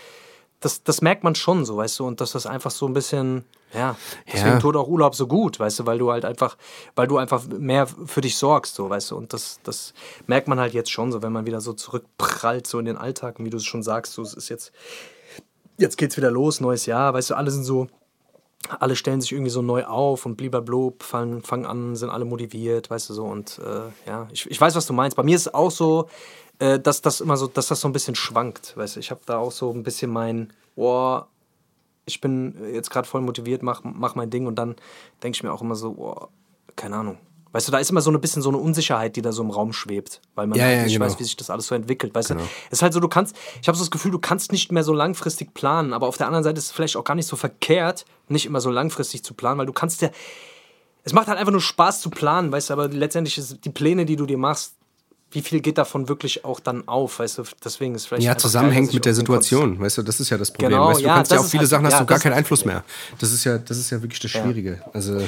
[0.60, 2.06] das, das merkt man schon so, weißt du?
[2.06, 3.96] Und dass das einfach so ein bisschen, ja,
[4.26, 4.58] deswegen Ja.
[4.58, 6.56] tut auch Urlaub so gut, weißt du, weil du halt einfach,
[6.96, 9.16] weil du einfach mehr für dich sorgst, so, weißt du?
[9.16, 9.94] Und das, das
[10.26, 13.38] merkt man halt jetzt schon so, wenn man wieder so zurückprallt, so in den Alltag,
[13.38, 14.72] und wie du es schon sagst, so, es ist jetzt,
[15.78, 17.86] jetzt geht's wieder los, neues Jahr, weißt du, alle sind so,
[18.80, 22.90] alle stellen sich irgendwie so neu auf und bliblablub, fangen, fangen an, sind alle motiviert,
[22.90, 23.24] weißt du so.
[23.24, 25.16] Und äh, ja, ich, ich weiß, was du meinst.
[25.16, 26.08] Bei mir ist es auch so,
[26.58, 29.00] äh, dass das immer so, dass das so ein bisschen schwankt, weißt du.
[29.00, 31.20] Ich habe da auch so ein bisschen mein, oh,
[32.04, 34.76] ich bin jetzt gerade voll motiviert, mach, mach mein Ding und dann
[35.22, 36.28] denke ich mir auch immer so, oh,
[36.76, 37.18] keine Ahnung.
[37.52, 39.50] Weißt du, da ist immer so ein bisschen so eine Unsicherheit, die da so im
[39.50, 41.06] Raum schwebt, weil man Ja, halt ja, nicht genau.
[41.06, 42.14] weiß, wie sich das alles so entwickelt.
[42.14, 42.42] Weißt du, es
[42.78, 44.92] ist halt so, du kannst, ich habe so das Gefühl, du kannst nicht mehr so
[44.92, 48.04] langfristig planen, aber auf der anderen Seite ist es vielleicht auch gar nicht so verkehrt,
[48.28, 50.11] nicht immer so langfristig zu planen, weil du kannst ja,
[51.04, 54.04] es macht halt einfach nur Spaß zu planen, weißt du, aber letztendlich ist die Pläne,
[54.04, 54.74] die du dir machst,
[55.30, 58.88] wie viel geht davon wirklich auch dann auf, weißt du, deswegen ist vielleicht Ja, zusammenhängt
[58.88, 60.70] geil, mit der Situation, weißt du, das ist ja das Problem.
[60.70, 62.18] Genau, weißt du, du ja, kannst ja auf viele halt- Sachen hast ja, du gar
[62.18, 62.82] keinen Einfluss mehr.
[63.18, 64.80] Das ist ja, das ist ja wirklich das Schwierige.
[64.94, 65.18] Also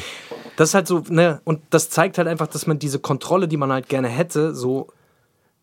[0.57, 3.57] Das ist halt so, ne, und das zeigt halt einfach, dass man diese Kontrolle, die
[3.59, 4.89] man halt gerne hätte, so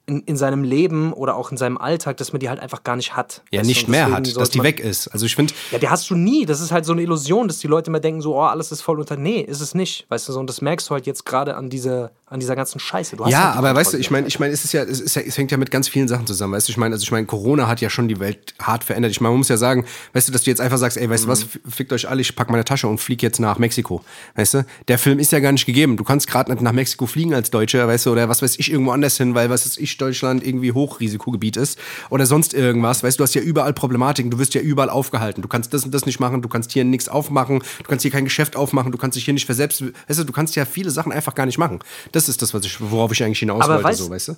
[0.10, 2.96] in, in seinem Leben oder auch in seinem Alltag, dass man die halt einfach gar
[2.96, 3.42] nicht hat.
[3.52, 5.10] ja nicht mehr hat, dass die weg ist.
[5.10, 6.46] Also ich finde, Ja, die hast du nie.
[6.46, 8.82] Das ist halt so eine Illusion, dass die Leute immer denken, so, oh, alles ist
[8.82, 9.18] voll unter.
[9.18, 10.06] Nee, ist es nicht.
[10.10, 12.80] Weißt du, so, und das merkst du halt jetzt gerade an dieser, an dieser ganzen
[12.80, 13.16] Scheiße.
[13.16, 15.00] Du hast Ja, halt aber weißt du, ich meine, ich meine, es ist ja, es
[15.00, 17.04] ist ja, es hängt ja mit ganz vielen Sachen zusammen, weißt du, ich meine, also
[17.04, 19.12] ich meine, Corona hat ja schon die Welt hart verändert.
[19.12, 21.24] Ich meine, man muss ja sagen, weißt du, dass du jetzt einfach sagst, ey, weißt
[21.24, 21.50] du was, Mhm.
[21.66, 24.04] f- fickt euch alle, ich pack meine Tasche und flieg jetzt nach Mexiko,
[24.36, 24.66] weißt du?
[24.90, 25.96] Der Film ist ja gar nicht gegeben.
[25.96, 28.72] Du kannst gerade nicht nach Mexiko fliegen als Deutscher, weißt du, oder was weiß ich,
[28.74, 33.18] irgendwo anders hin, weil was weiß ich, Deutschland irgendwie Hochrisikogebiet ist oder sonst irgendwas, weißt
[33.18, 35.42] du, du hast ja überall Problematiken, du wirst ja überall aufgehalten.
[35.42, 38.12] Du kannst das und das nicht machen, du kannst hier nichts aufmachen, du kannst hier
[38.12, 40.92] kein Geschäft aufmachen, du kannst dich hier nicht verselbst, weißt du, du kannst ja viele
[40.92, 41.80] Sachen einfach gar nicht machen.
[42.12, 44.36] Das ist das, was ich, worauf ich eigentlich hinaus Aber wollte, weißt- so, weißt du?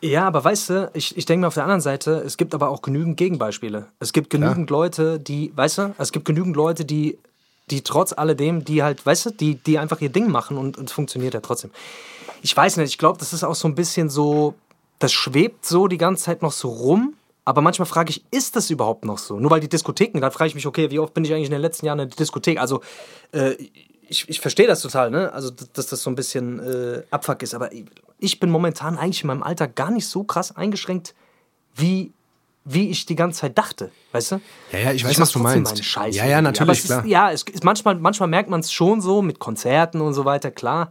[0.00, 2.68] Ja, aber weißt du, ich, ich denke mir auf der anderen Seite, es gibt aber
[2.68, 3.86] auch genügend Gegenbeispiele.
[4.00, 7.16] Es gibt genügend Leute, die, weißt du, es gibt genügend Leute, die,
[7.70, 10.92] die trotz alledem, die halt, weißt du, die, die einfach ihr Ding machen und es
[10.92, 11.70] funktioniert ja trotzdem.
[12.42, 14.54] Ich weiß nicht, ich glaube, das ist auch so ein bisschen so,
[14.98, 17.14] das schwebt so die ganze Zeit noch so rum.
[17.46, 19.38] Aber manchmal frage ich, ist das überhaupt noch so?
[19.38, 21.52] Nur weil die Diskotheken, dann frage ich mich, okay, wie oft bin ich eigentlich in
[21.52, 22.58] den letzten Jahren in der Diskothek?
[22.58, 22.80] Also,
[23.32, 23.54] äh,
[24.14, 25.32] ich, ich verstehe das total, ne?
[25.32, 27.54] Also, dass das so ein bisschen äh, Abfuck ist.
[27.54, 27.70] Aber
[28.18, 31.14] ich bin momentan eigentlich in meinem Alltag gar nicht so krass eingeschränkt,
[31.74, 32.12] wie,
[32.64, 33.90] wie ich die ganze Zeit dachte.
[34.12, 34.40] Weißt du?
[34.70, 35.72] Ja, ja, ich weiß, mach was du meinst.
[35.72, 37.06] meinen Scheiß Ja, ja, natürlich, Aber es ist, klar.
[37.06, 40.50] Ja, es ist manchmal, manchmal merkt man es schon so mit Konzerten und so weiter,
[40.52, 40.90] klar.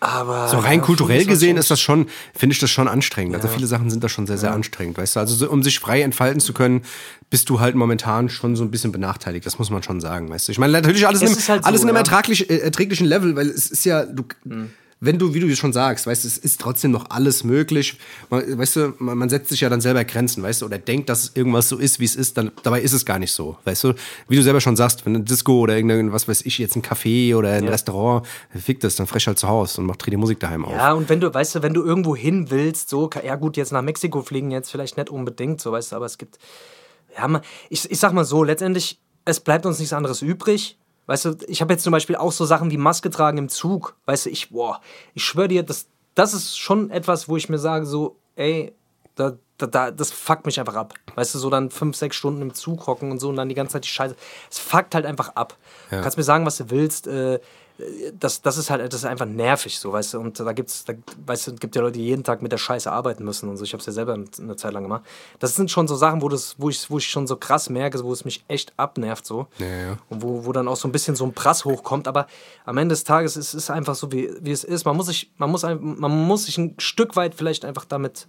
[0.00, 0.48] Aber.
[0.48, 3.34] So rein ja, kulturell 25 gesehen ist das schon, finde ich das schon anstrengend.
[3.34, 5.20] Also viele Sachen sind da schon sehr, sehr anstrengend, weißt du.
[5.20, 6.82] Also so, um sich frei entfalten zu können,
[7.30, 9.44] bist du halt momentan schon so ein bisschen benachteiligt.
[9.44, 10.52] Das muss man schon sagen, weißt du.
[10.52, 12.20] Ich meine, natürlich alles, Es in, halt so, alles in einem ja.
[12.20, 14.24] äh, erträglichen Level, weil es ist ja, du,
[15.00, 17.98] wenn du, wie du schon sagst, weißt es ist trotzdem noch alles möglich.
[18.30, 21.08] Man, weißt du, man, man setzt sich ja dann selber Grenzen, weißt du, oder denkt,
[21.08, 23.84] dass irgendwas so ist, wie es ist, dann, dabei ist es gar nicht so, weißt
[23.84, 23.94] du.
[24.28, 26.82] Wie du selber schon sagst, wenn ein Disco oder irgendein, was weiß ich, jetzt ein
[26.82, 30.16] Café oder ein Restaurant, fick das, dann frisch halt zu Hause und mach dreh die
[30.16, 30.72] Musik daheim auf.
[30.72, 33.72] Ja, und wenn du, weißt du, wenn du irgendwo hin willst, so, ja gut, jetzt
[33.72, 36.38] nach Mexiko fliegen jetzt vielleicht nicht unbedingt, so, weißt du, aber es gibt,
[37.16, 40.78] ja, man, ich, ich sag mal so, letztendlich, es bleibt uns nichts anderes übrig.
[41.08, 43.96] Weißt du, ich habe jetzt zum Beispiel auch so Sachen wie Maske tragen im Zug.
[44.04, 44.82] Weißt du, ich, boah,
[45.14, 48.74] ich schwöre dir, das, das ist schon etwas, wo ich mir sage, so, ey,
[49.14, 50.92] da, da, da, das fuckt mich einfach ab.
[51.14, 53.54] Weißt du, so dann fünf, sechs Stunden im Zug hocken und so und dann die
[53.54, 54.16] ganze Zeit die Scheiße.
[54.50, 55.56] Es fuckt halt einfach ab.
[55.88, 57.06] Du kannst mir sagen, was du willst.
[57.06, 57.40] Äh,
[58.18, 60.20] das, das ist halt das ist einfach nervig, so, weißt du.
[60.20, 60.94] Und da gibt's, da,
[61.26, 63.64] weißt du, gibt ja Leute, die jeden Tag mit der Scheiße arbeiten müssen und so.
[63.64, 65.02] Ich habe es ja selber eine Zeit lang gemacht.
[65.38, 68.02] Das sind schon so Sachen, wo, das, wo, ich, wo ich schon so krass merke,
[68.02, 69.46] wo es mich echt abnervt, so.
[69.58, 69.98] Ja, ja.
[70.08, 72.08] Und wo, wo dann auch so ein bisschen so ein Prass hochkommt.
[72.08, 72.26] Aber
[72.64, 74.84] am Ende des Tages ist es einfach so, wie, wie es ist.
[74.84, 78.26] Man muss, sich, man, muss man muss sich ein Stück weit vielleicht einfach damit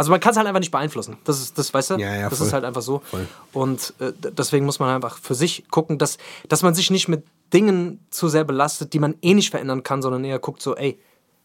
[0.00, 1.18] also man kann es halt einfach nicht beeinflussen.
[1.24, 1.94] Das ist, das, weißt du?
[1.96, 2.46] Ja, ja, das voll.
[2.46, 3.02] ist halt einfach so.
[3.10, 3.28] Voll.
[3.52, 6.16] Und äh, deswegen muss man einfach für sich gucken, dass,
[6.48, 10.00] dass man sich nicht mit Dingen zu sehr belastet, die man eh nicht verändern kann,
[10.00, 10.98] sondern eher guckt so, ey,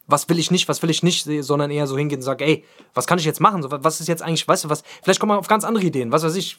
[0.08, 2.64] was will ich nicht, was will ich nicht, sondern eher so hingehen und sagt, ey,
[2.94, 3.62] was kann ich jetzt machen?
[3.62, 6.14] So, was ist jetzt eigentlich, weißt du, was, vielleicht kommt man auf ganz andere Ideen,
[6.14, 6.58] was weiß ich,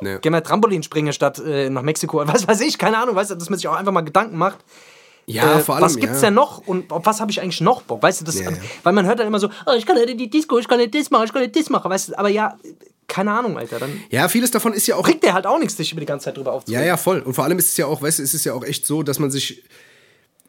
[0.00, 0.18] Nee.
[0.20, 3.34] geh mal Trampolin springen statt äh, nach Mexiko, was weiß ich, keine Ahnung, weißt du,
[3.36, 4.64] dass man sich auch einfach mal Gedanken macht,
[5.34, 5.84] Ja, äh, vor allem.
[5.84, 6.28] was gibt's ja.
[6.28, 8.02] denn noch und auf was habe ich eigentlich noch Bock?
[8.02, 8.56] Weißt du, das, Ja, ja.
[8.82, 10.94] weil man hört dann immer so, oh, ich kann in die Disco, ich kann nicht
[10.94, 12.56] das machen, ich kann nicht das machen, weißt du, aber ja,
[13.08, 15.76] keine Ahnung, Alter, dann Ja, vieles davon ist ja auch bringt der halt auch nichts,
[15.76, 16.86] sich über die ganze Zeit drüber Ja, aufzuregen.
[16.86, 17.20] ja, voll.
[17.20, 19.02] Und vor allem ist es ja auch, weißt du, es ist ja auch echt so,
[19.02, 19.64] dass man sich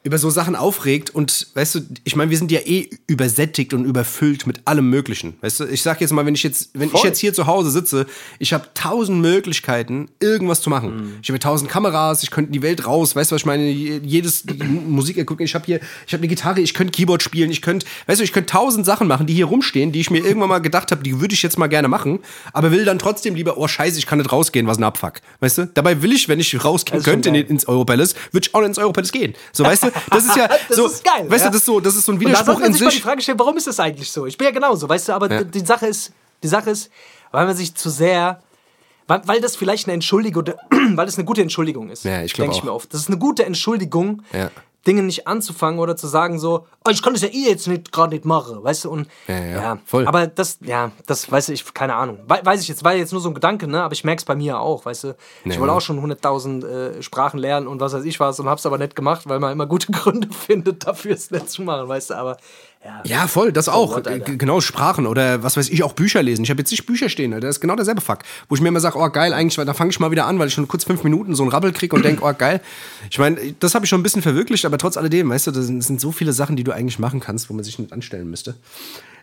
[0.03, 3.85] über so Sachen aufregt und weißt du, ich meine, wir sind ja eh übersättigt und
[3.85, 5.35] überfüllt mit allem Möglichen.
[5.41, 7.05] Weißt du, ich sag jetzt mal, wenn ich jetzt, wenn ich Voll.
[7.05, 8.07] jetzt hier zu Hause sitze,
[8.39, 10.95] ich habe tausend Möglichkeiten, irgendwas zu machen.
[10.95, 11.13] Mhm.
[11.21, 13.69] Ich habe tausend Kameras, ich könnte in die Welt raus, weißt du, was ich meine?
[13.69, 14.43] Jedes
[14.87, 17.85] Musik gucken, ich habe hier, ich habe eine Gitarre, ich könnte Keyboard spielen, ich könnte,
[18.07, 20.59] weißt du, ich könnte tausend Sachen machen, die hier rumstehen, die ich mir irgendwann mal
[20.59, 22.19] gedacht habe, die würde ich jetzt mal gerne machen,
[22.53, 25.21] aber will dann trotzdem lieber, oh Scheiße, ich kann nicht rausgehen, was ein Abfuck.
[25.41, 25.67] Weißt du?
[25.67, 29.11] Dabei will ich, wenn ich rausgehen könnte in, ins Europalace, würde ich auch ins Europalace
[29.11, 29.35] gehen.
[29.53, 31.49] So, weißt du, das ist ja Das so, ist geil, weißt ja.
[31.49, 33.03] du, das ist so, das ist so ein Widerspruch in sich mal die sich.
[33.03, 34.25] Frage stellen, warum ist das eigentlich so?
[34.25, 35.43] Ich bin ja genauso, weißt du, aber Ja.
[35.43, 36.11] die, Sache ist,
[36.43, 36.89] die Sache ist,
[37.31, 38.41] weil man sich zu sehr,
[39.07, 40.45] weil, weil das vielleicht eine Entschuldigung,
[40.95, 42.03] weil das eine gute Entschuldigung ist.
[42.05, 42.93] Ja, ich glaub Denke ich mir oft.
[42.93, 44.49] Das ist eine gute Entschuldigung, Ja.
[44.87, 47.91] Dinge nicht anzufangen oder zu sagen so, oh, ich kann das ja eh jetzt nicht
[47.91, 48.89] gerade nicht machen, weißt du?
[48.91, 50.07] Und Ja, ja, voll.
[50.07, 52.19] Aber das, ja, das weiß ich, keine Ahnung.
[52.27, 53.83] We weiß ich jetzt, war jetzt nur so ein Gedanke, ne?
[53.83, 55.15] Aber ich merke es bei mir auch, weißt du?
[55.45, 55.77] Ich Ja, wollte ja.
[55.77, 56.65] auch schon 100.000
[56.97, 59.51] äh, Sprachen lernen und was weiß ich was und hab's aber nicht gemacht, weil man
[59.51, 62.13] immer gute Gründe findet, dafür es nicht zu machen, weißt du?
[62.15, 62.37] Aber
[62.83, 63.95] ja, Ja, voll, das auch.
[63.95, 66.43] what, genau, Sprachen oder was weiß ich, auch Bücher lesen.
[66.43, 67.47] Ich habe jetzt nicht Bücher stehen, Alter.
[67.47, 68.19] Das ist genau derselbe Fuck.
[68.49, 70.47] Wo ich mir immer sage, oh geil, eigentlich, da fange ich mal wieder an, weil
[70.47, 72.59] ich schon kurz fünf Minuten so einen Rabbel kriege und denke, oh geil.
[73.09, 75.67] Ich meine, das habe ich schon ein bisschen verwirklicht, aber trotz alledem, weißt du, das
[75.67, 78.55] sind so viele Sachen, die du eigentlich machen kannst, wo man sich nicht anstellen müsste.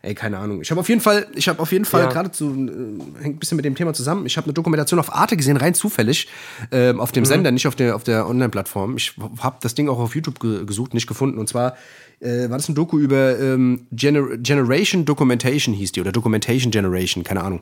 [0.03, 0.61] Ey, keine Ahnung.
[0.63, 2.09] Ich habe auf jeden Fall, ich habe auf jeden Fall Ja.
[2.09, 4.27] gerade zu, äh, hängt ein bisschen mit dem Thema zusammen.
[4.27, 6.29] Ich habe eine Dokumentation auf Arte gesehen, rein zufällig,
[6.71, 8.97] ähm, auf dem Sender, nicht auf der, auf der Online-Plattform.
[8.97, 11.39] Ich habe das Ding auch auf YouTube ge gesucht, nicht gefunden.
[11.39, 11.77] Und zwar
[12.21, 17.23] äh, war das ein Doku über ähm, Gener Generation Documentation hieß die oder Documentation Generation,
[17.25, 17.61] keine Ahnung.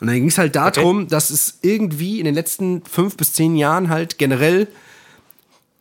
[0.00, 3.56] Und dann ging es halt darum, dass es irgendwie in den letzten fünf bis zehn
[3.56, 4.68] Jahren halt generell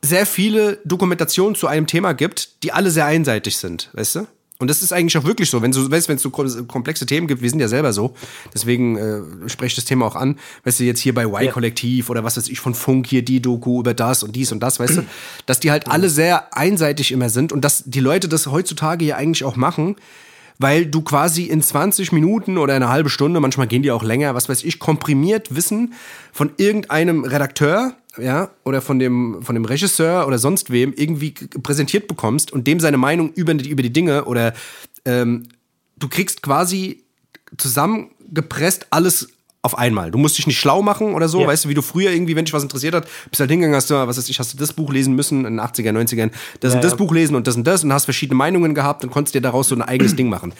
[0.02, 4.28] sehr viele Dokumentationen zu einem Thema gibt, die alle sehr einseitig sind, weißt du?
[4.60, 7.06] Und das ist eigentlich auch wirklich so, wenn du weißt, wenn es so kom- komplexe
[7.06, 8.16] Themen gibt, wir sind ja selber so,
[8.54, 12.24] deswegen äh, spreche ich das Thema auch an, weißt du, jetzt hier bei Y-Kollektiv oder
[12.24, 14.98] was weiß ich von Funk hier die Doku über das und dies und das, weißt
[14.98, 15.04] du,
[15.46, 19.16] dass die halt alle sehr einseitig immer sind und dass die Leute das heutzutage ja
[19.16, 19.96] eigentlich auch machen,
[20.60, 24.34] weil du quasi in 20 Minuten oder eine halbe Stunde, manchmal gehen die auch länger,
[24.36, 25.94] was weiß ich, komprimiert Wissen
[26.34, 32.08] von irgendeinem Redakteur, ja, oder von dem, von dem Regisseur oder sonst wem irgendwie präsentiert
[32.08, 34.54] bekommst und dem seine Meinung über, die- über die Dinge oder
[35.06, 35.44] ähm,
[35.98, 37.04] du kriegst quasi
[37.58, 39.30] zusammengepresst alles
[39.64, 40.12] auf einmal.
[40.12, 41.48] Du musst dich nicht schlau machen oder so, Ja.
[41.48, 43.90] weißt du, wie du früher irgendwie, wenn dich was interessiert hat, bist halt hingegangen, hast
[43.90, 46.72] du, was weiß ich, hast du das Buch lesen müssen in den 80er, 90ern, das
[46.74, 46.98] Ja, und das ja.
[46.98, 49.68] Buch lesen und das und das und hast verschiedene Meinungen gehabt und konntest dir daraus
[49.70, 50.54] so ein eigenes Ding machen.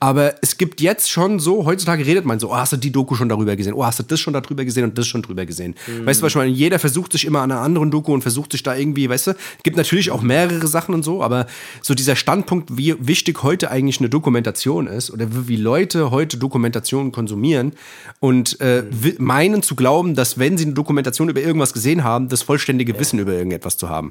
[0.00, 3.14] Aber es gibt jetzt schon so, heutzutage redet man so, oh, hast du die Doku
[3.16, 3.74] schon darüber gesehen?
[3.74, 5.74] Oh, hast du das schon darüber gesehen und das schon drüber gesehen?
[6.04, 6.34] Weißt du, was?
[6.46, 9.36] Jeder versucht sich immer an einer anderen Doku und versucht sich da irgendwie, weißt du,
[9.62, 11.46] gibt natürlich auch mehrere Sachen und so, aber
[11.82, 16.36] so dieser Standpunkt, wie wichtig heute eigentlich eine Dokumentation ist oder wie wie Leute heute
[16.38, 17.72] Dokumentationen konsumieren
[18.20, 22.28] und äh, wi- meinen zu glauben, dass wenn sie eine Dokumentation über irgendwas gesehen haben,
[22.28, 24.10] das vollständige Wissen über irgendetwas zu haben.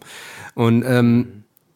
[0.56, 1.28] Und ähm,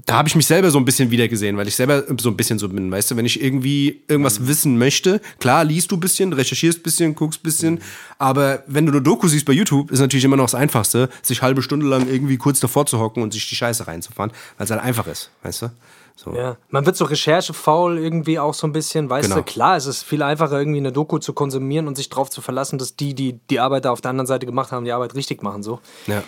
[0.06, 2.58] da habe ich mich selber so ein bisschen wiedergesehen, weil ich selber so ein bisschen
[2.60, 6.32] so bin, weißt du, wenn ich irgendwie irgendwas wissen möchte, klar liest du ein bisschen,
[6.32, 7.80] recherchierst ein bisschen, guckst ein bisschen,
[8.18, 11.42] aber wenn du eine Doku siehst bei YouTube, ist natürlich immer noch das Einfachste, sich
[11.42, 14.72] halbe Stunde lang irgendwie kurz davor zu hocken und sich die Scheiße reinzufahren, weil es
[14.72, 15.72] halt einfach ist, weißt du?
[16.20, 16.34] So.
[16.34, 19.36] Ja, man wird so recherchefaul irgendwie auch so ein bisschen, weißt Genau.
[19.42, 22.42] du, klar, es ist viel einfacher, irgendwie eine Doku zu konsumieren und sich darauf zu
[22.42, 25.14] verlassen, dass die, die die Arbeit da auf der anderen Seite gemacht haben, die Arbeit
[25.14, 25.80] richtig machen, so.
[26.08, 26.24] Ja.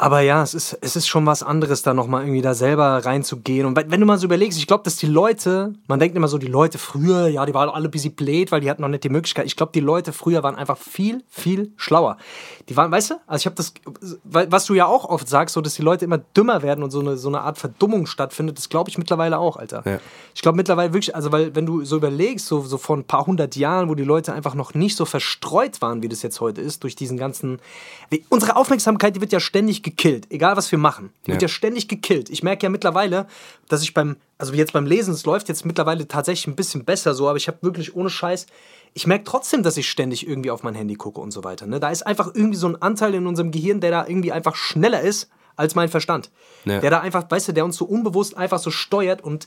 [0.00, 3.66] Aber ja, es ist, es ist schon was anderes, da nochmal irgendwie da selber reinzugehen.
[3.66, 6.38] Und wenn du mal so überlegst, ich glaube, dass die Leute, man denkt immer so,
[6.38, 9.04] die Leute früher, ja, die waren alle ein bisschen blöd, weil die hatten noch nicht
[9.04, 9.44] die Möglichkeit.
[9.44, 12.16] Ich glaube, die Leute früher waren einfach viel, viel schlauer.
[12.70, 13.74] Die waren, weißt du, also ich habe das,
[14.22, 17.00] was du ja auch oft sagst, so, dass die Leute immer dümmer werden und so
[17.00, 19.82] eine, so eine Art Verdummung stattfindet, das glaube ich mittlerweile auch, Alter.
[19.84, 19.98] Ja.
[20.34, 23.26] Ich glaube mittlerweile wirklich, also weil, wenn du so überlegst, so, so vor ein paar
[23.26, 26.62] hundert Jahren, wo die Leute einfach noch nicht so verstreut waren, wie das jetzt heute
[26.62, 27.58] ist, durch diesen ganzen.
[28.30, 31.12] Unsere Aufmerksamkeit, die wird ja ständig gekillt, egal was wir machen.
[31.26, 31.34] Die Ja.
[31.34, 32.30] wird ja ständig gekillt.
[32.30, 33.26] Ich merke ja mittlerweile,
[33.68, 37.14] dass ich beim, also jetzt beim Lesen, es läuft jetzt mittlerweile tatsächlich ein bisschen besser
[37.14, 38.46] so, aber ich habe wirklich ohne Scheiß,
[38.94, 41.66] ich merke trotzdem, dass ich ständig irgendwie auf mein Handy gucke und so weiter.
[41.66, 41.78] Ne?
[41.78, 45.00] Da ist einfach irgendwie so ein Anteil in unserem Gehirn, der da irgendwie einfach schneller
[45.00, 46.30] ist als mein Verstand.
[46.64, 46.80] Ja.
[46.80, 49.46] Der da einfach, weißt du, der uns so unbewusst einfach so steuert und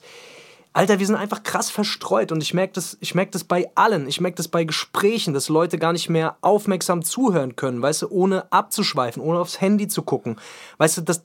[0.76, 4.08] Alter, wir sind einfach krass verstreut und ich merke das, ich merk das bei allen.
[4.08, 8.10] Ich merke das bei Gesprächen, dass Leute gar nicht mehr aufmerksam zuhören können, weißt du,
[8.10, 10.38] ohne abzuschweifen, ohne aufs Handy zu gucken.
[10.80, 11.22] Weißt du, dass,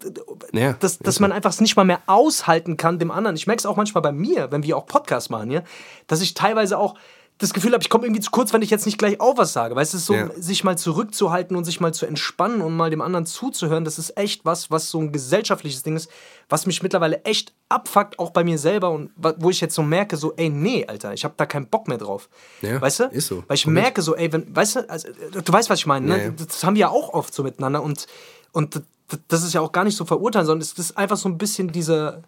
[0.52, 3.36] Ja, dass, dass man einfach es nicht mal mehr aushalten kann dem anderen.
[3.36, 5.62] Ich merke es auch manchmal bei mir, wenn wir auch Podcasts machen, ja,
[6.08, 6.94] dass ich teilweise auch
[7.40, 9.52] das Gefühl habe, ich komme irgendwie zu kurz, wenn ich jetzt nicht gleich auch was
[9.52, 9.76] sage.
[9.76, 10.28] Weißt du, es ist so, Ja.
[10.36, 14.16] sich mal zurückzuhalten und sich mal zu entspannen und mal dem anderen zuzuhören, das ist
[14.18, 16.10] echt was, was so ein gesellschaftliches Ding ist,
[16.48, 20.16] was mich mittlerweile echt abfuckt, auch bei mir selber und wo ich jetzt so merke,
[20.16, 22.28] so, ey, nee, Alter, ich habe da keinen Bock mehr drauf.
[22.60, 23.04] Ja, weißt du?
[23.04, 23.44] ist so.
[23.46, 23.84] Weil ich Komplett.
[23.84, 26.24] merke so, ey, wenn, weißt du, also, du weißt, was ich meine, ne?
[26.24, 26.30] Ja.
[26.30, 28.06] Das haben wir ja auch oft so miteinander und,
[28.52, 28.82] und
[29.28, 31.70] das ist ja auch gar nicht so verurteilen, sondern es ist einfach so ein bisschen
[31.70, 32.22] diese,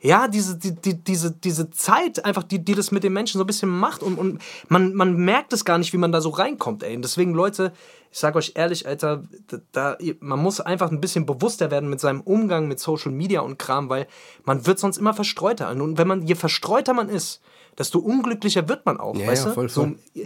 [0.00, 3.44] ja, diese, die, die, diese, diese Zeit, einfach, die, die das mit den Menschen so
[3.44, 6.30] ein bisschen macht und, und man, man merkt es gar nicht, wie man da so
[6.30, 6.96] reinkommt, ey.
[6.96, 7.72] Und deswegen, Leute,
[8.10, 9.24] ich sag euch ehrlich, Alter,
[9.72, 13.58] da, man muss einfach ein bisschen bewusster werden mit seinem Umgang mit Social Media und
[13.58, 14.06] Kram, weil
[14.44, 15.70] man wird sonst immer verstreuter.
[15.70, 17.40] Und wenn man, je verstreuter man ist,
[17.80, 19.54] desto unglücklicher wird man auch, Ja, weißt ja, du?
[19.54, 19.96] voll, voll.
[20.14, 20.24] So,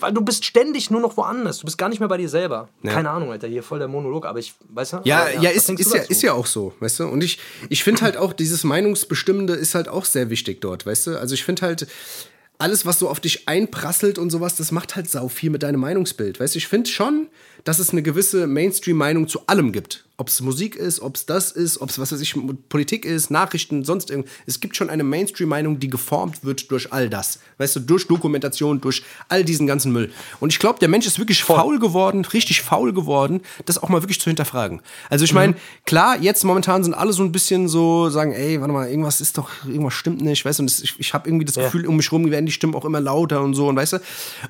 [0.00, 1.58] weil du bist ständig nur noch woanders.
[1.58, 2.68] Du bist gar nicht mehr bei dir selber.
[2.82, 2.92] Ja.
[2.92, 5.00] Keine Ahnung, Alter, hier voll der Monolog, aber ich, weißt du?
[5.04, 7.06] Ja, ja, ist, ist, ja, ist ja auch so, weißt du?
[7.06, 11.06] Und ich, ich finde halt auch, dieses Meinungsbestimmende ist halt auch sehr wichtig dort, weißt
[11.06, 11.18] du?
[11.18, 11.86] Also ich finde halt,
[12.58, 15.78] alles, was so auf dich einprasselt und sowas, das macht halt sau viel mit deinem
[15.78, 16.58] Meinungsbild, weißt du?
[16.58, 17.28] Ich finde schon,
[17.62, 20.07] dass es eine gewisse Mainstream-Meinung zu allem gibt.
[20.20, 22.34] Ob es Musik ist, ob es das ist, ob es, was weiß ich,
[22.68, 24.32] Politik ist, Nachrichten, sonst irgendwas.
[24.46, 27.38] Es gibt schon eine Mainstream-Meinung, die geformt wird durch all das.
[27.58, 30.10] Weißt du, durch Dokumentation, durch all diesen ganzen Müll.
[30.40, 34.02] Und ich glaube, der Mensch ist wirklich faul geworden, richtig faul geworden, das auch mal
[34.02, 34.82] wirklich zu hinterfragen.
[35.08, 35.54] Also ich meine,
[35.86, 39.38] klar, jetzt momentan sind alle so ein bisschen so, sagen, ey, warte mal, irgendwas ist
[39.38, 41.96] doch, irgendwas stimmt nicht, weißt du, und das, ich, ich habe irgendwie das Gefühl, um
[41.96, 43.98] mich rum werden die Stimmen auch immer lauter und so, und weißt du,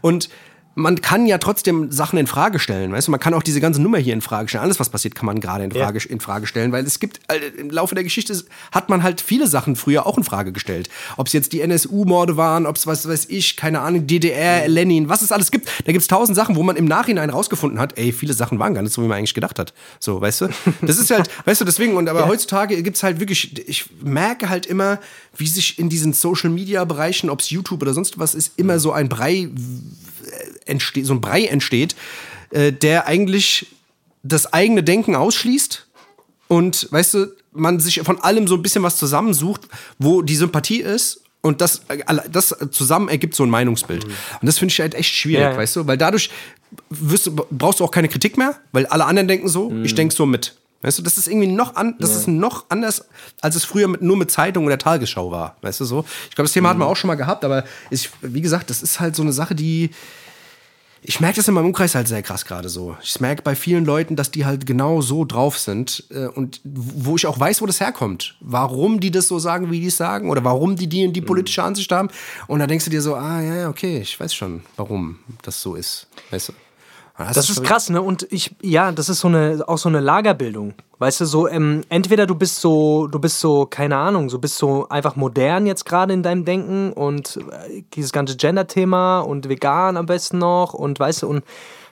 [0.00, 0.30] und
[0.78, 3.82] man kann ja trotzdem Sachen in Frage stellen, weißt du, man kann auch diese ganze
[3.82, 4.62] Nummer hier in Frage stellen.
[4.62, 5.84] Alles, was passiert, kann man gerade in Ja.
[5.84, 8.32] Frage, in Frage stellen, weil es gibt, äh, im Laufe der Geschichte
[8.70, 10.88] hat man halt viele Sachen früher auch in Frage gestellt.
[11.16, 15.08] Ob es jetzt die NSU-Morde waren, ob es, was weiß ich, keine Ahnung, DDR, Lenin,
[15.08, 15.68] was es alles gibt.
[15.84, 18.72] Da gibt es tausend Sachen, wo man im Nachhinein rausgefunden hat, ey, viele Sachen waren
[18.72, 19.74] gar nicht so, wie man eigentlich gedacht hat.
[19.98, 20.48] So, weißt du?
[20.82, 24.48] Das ist halt, weißt du, deswegen, und aber heutzutage gibt es halt wirklich, ich merke
[24.48, 25.00] halt immer,
[25.36, 29.08] wie sich in diesen Social-Media-Bereichen, ob es YouTube oder sonst was ist, immer so ein
[29.08, 29.48] Brei
[30.68, 31.96] entsteht, so ein Brei entsteht,
[32.50, 33.66] äh, der eigentlich
[34.22, 35.86] das eigene Denken ausschließt
[36.48, 39.62] und, weißt du, man sich von allem so ein bisschen was zusammensucht,
[39.98, 41.98] wo die Sympathie ist und das, äh,
[42.30, 44.04] das zusammen ergibt so ein Meinungsbild.
[44.04, 45.56] Und das finde ich halt echt schwierig, Ja, ja.
[45.56, 46.30] weißt du, weil dadurch
[46.90, 50.26] wirst brauchst du auch keine Kritik mehr, weil alle anderen denken so, ich denke so
[50.26, 50.54] mit.
[50.82, 53.04] Weißt du, das ist irgendwie noch an, das ist noch anders,
[53.40, 55.56] als es früher mit, nur mit Zeitung oder Tagesschau war.
[55.60, 56.04] Weißt du so?
[56.28, 58.82] Ich glaube, das Thema hatten wir auch schon mal gehabt, aber ich, wie gesagt, das
[58.82, 59.90] ist halt so eine Sache, die,
[61.08, 62.94] ich merke das in meinem Umkreis halt sehr krass gerade so.
[63.02, 67.16] Ich merke bei vielen Leuten, dass die halt genau so drauf sind äh, und wo
[67.16, 68.36] ich auch weiß, wo das herkommt.
[68.40, 71.62] Warum die das so sagen, wie die es sagen oder warum die die die politische
[71.62, 72.10] Ansicht haben.
[72.46, 75.62] Und da denkst du dir so, ah ja, ja, okay, ich weiß schon, warum das
[75.62, 76.08] so ist.
[76.30, 76.52] Weißt du?
[77.18, 78.00] Und Das ist schon- krass, ne?
[78.00, 80.74] Und ich, ja, das ist so eine, auch so eine Lagerbildung.
[81.00, 84.56] Weißt du, so, ähm, entweder du bist so, du bist so, keine Ahnung, so bist
[84.56, 89.96] so einfach modern jetzt gerade in deinem Denken und äh, dieses ganze Gender-Thema und vegan
[89.96, 91.44] am besten noch und weißt du, und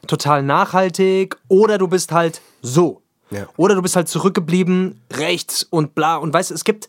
[0.06, 3.02] total nachhaltig, oder du bist halt so.
[3.30, 3.46] Ja.
[3.56, 6.16] Oder du bist halt zurückgeblieben, rechts und bla.
[6.16, 6.86] Und weißt du, es gibt,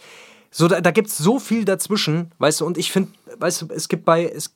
[0.51, 3.67] so, da, da gibt es so viel dazwischen, weißt du, und ich finde, weißt du,
[3.73, 4.53] es gibt bei, es,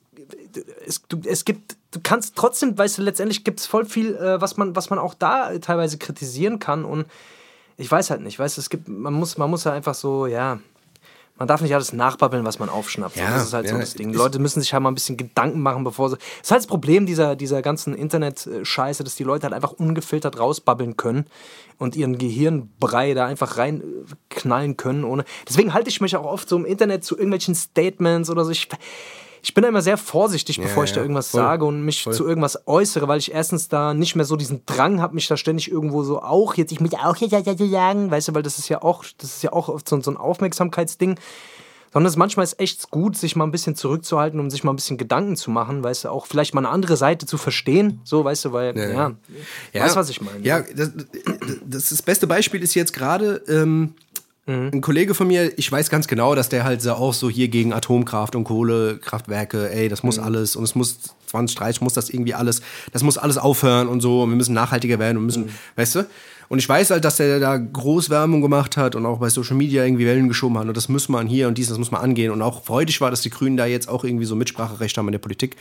[0.86, 4.40] es, du, es gibt, du kannst trotzdem, weißt du, letztendlich gibt es voll viel, äh,
[4.40, 7.06] was, man, was man auch da äh, teilweise kritisieren kann und
[7.76, 10.26] ich weiß halt nicht, weißt du, es gibt, man muss, man muss ja einfach so,
[10.26, 10.60] ja,
[11.38, 13.16] man darf nicht alles nachbabbeln, was man aufschnappt.
[13.16, 14.12] So, Ja, das ist halt so ja, das Ding.
[14.12, 16.16] Leute müssen sich halt mal ein bisschen Gedanken machen, bevor sie.
[16.16, 20.38] Das ist halt das Problem dieser, dieser ganzen Internet-Scheiße, dass die Leute halt einfach ungefiltert
[20.38, 21.26] rausbabbeln können
[21.78, 25.04] und ihren Gehirnbrei da einfach reinknallen können.
[25.04, 25.24] Ohne.
[25.48, 28.52] Deswegen halte ich mich auch oft so im Internet zu irgendwelchen Statements oder so.
[28.52, 28.68] Ich,
[29.44, 32.04] ich bin da immer sehr vorsichtig, bevor ich ja, da irgendwas voll, sage und mich
[32.04, 32.14] voll.
[32.14, 35.36] zu irgendwas äußere, weil ich erstens da nicht mehr so diesen Drang habe, mich da
[35.36, 38.68] ständig irgendwo so auch jetzt, ich muss auch jetzt sagen, weißt du, weil das ist
[38.68, 41.18] ja auch, das ist ja auch oft so, so ein Aufmerksamkeitsding.
[41.92, 44.76] Sondern es manchmal ist echt gut, sich mal ein bisschen zurückzuhalten, um sich mal ein
[44.76, 48.24] bisschen Gedanken zu machen, weißt du, auch vielleicht mal eine andere Seite zu verstehen, so,
[48.24, 49.12] weißt du, weil, ja,
[49.74, 50.40] weißt du, was ich meine?
[50.42, 50.90] Ja, das,
[51.66, 53.92] das, das beste Beispiel ist jetzt gerade, ähm,
[54.46, 57.46] ein Kollege von mir, ich weiß ganz genau, dass der halt so auch so hier
[57.46, 62.34] gegen Atomkraft und Kohlekraftwerke, ey, das muss alles und es muss 2030 muss das irgendwie
[62.34, 62.60] alles,
[62.92, 66.06] das muss alles aufhören und so und wir müssen nachhaltiger werden und müssen, weißt du?
[66.48, 69.84] Und ich weiß halt, dass der da Großwerbung gemacht hat und auch bei Social Media
[69.84, 72.32] irgendwie Wellen geschoben hat und das muss man hier und dies, das muss man angehen
[72.32, 75.12] und auch freudig war, dass die Grünen da jetzt auch irgendwie so Mitspracherecht haben in
[75.12, 75.56] der Politik.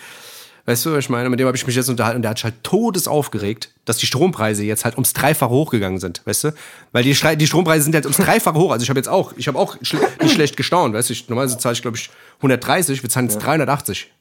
[0.66, 1.30] Weißt du, was ich meine?
[1.30, 3.98] Mit dem habe ich mich jetzt unterhalten und der hat sich halt todes aufgeregt, dass
[3.98, 6.54] die Strompreise jetzt halt ums Dreifache hochgegangen sind, weißt du?
[6.92, 8.72] Weil die, die Strompreise sind jetzt ums Dreifache hoch.
[8.72, 11.14] Also ich habe jetzt auch, ich habe auch schle nicht schlecht gestaunt, weißt du?
[11.14, 14.12] Ich, normalerweise zahle ich, glaube ich, 130, wir zahlen jetzt 380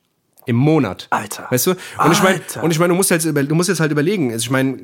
[0.46, 1.06] im Monat.
[1.10, 1.46] Alter.
[1.50, 1.70] Weißt du?
[1.72, 2.62] Und ich meine, Alter.
[2.64, 4.32] und ich meine, du musst jetzt, über- du musst jetzt halt überlegen.
[4.32, 4.78] Also ich meine,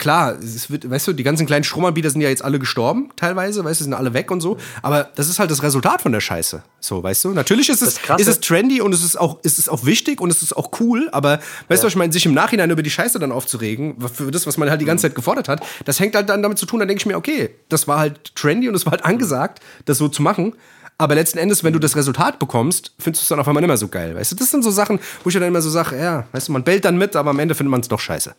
[0.00, 3.62] klar, es wird, weißt du, die ganzen kleinen Stromanbieter sind ja jetzt alle gestorben, teilweise,
[3.64, 4.56] weißt du, sind alle weg und so.
[4.82, 6.62] Aber das ist halt das Resultat von der Scheiße.
[6.80, 7.30] So, weißt du?
[7.30, 10.30] Natürlich ist es, ist es trendy und es ist auch, ist es auch wichtig und
[10.30, 12.90] es ist auch cool, aber weißt du, was ich meine, sich im Nachhinein über die
[12.90, 16.16] Scheiße dann aufzuregen, für das, was man halt die ganze Zeit gefordert hat, das hängt
[16.16, 18.74] halt dann damit zu tun, dann denke ich mir, okay, das war halt trendy und
[18.74, 20.54] es war halt angesagt, das so zu machen.
[20.96, 23.68] Aber letzten Endes, wenn du das Resultat bekommst, findest du es dann auf einmal nicht
[23.68, 24.14] mehr so geil.
[24.14, 26.52] Weißt du, das sind so Sachen, wo ich dann immer so sage, ja, weißt du,
[26.52, 28.34] man bellt dann mit, aber am Ende findet man es doch scheiße.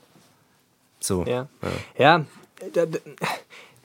[1.02, 1.26] So.
[1.26, 1.48] Ja.
[1.98, 2.26] Ja.
[2.74, 2.86] da-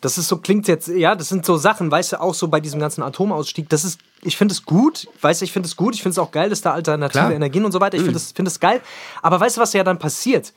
[0.02, 2.61] Das ist so, klingt jetzt, ja, das sind so Sachen, weißt du, auch so bei
[2.61, 5.94] diesem ganzen Atomausstieg, das ist, ich finde es gut, weißt du, ich finde es gut,
[5.94, 7.33] ich finde es auch geil, dass da alternative Klar.
[7.33, 8.83] Energien und so weiter, ich finde es find es geil,
[9.22, 10.52] aber weißt du, was ja dann passiert?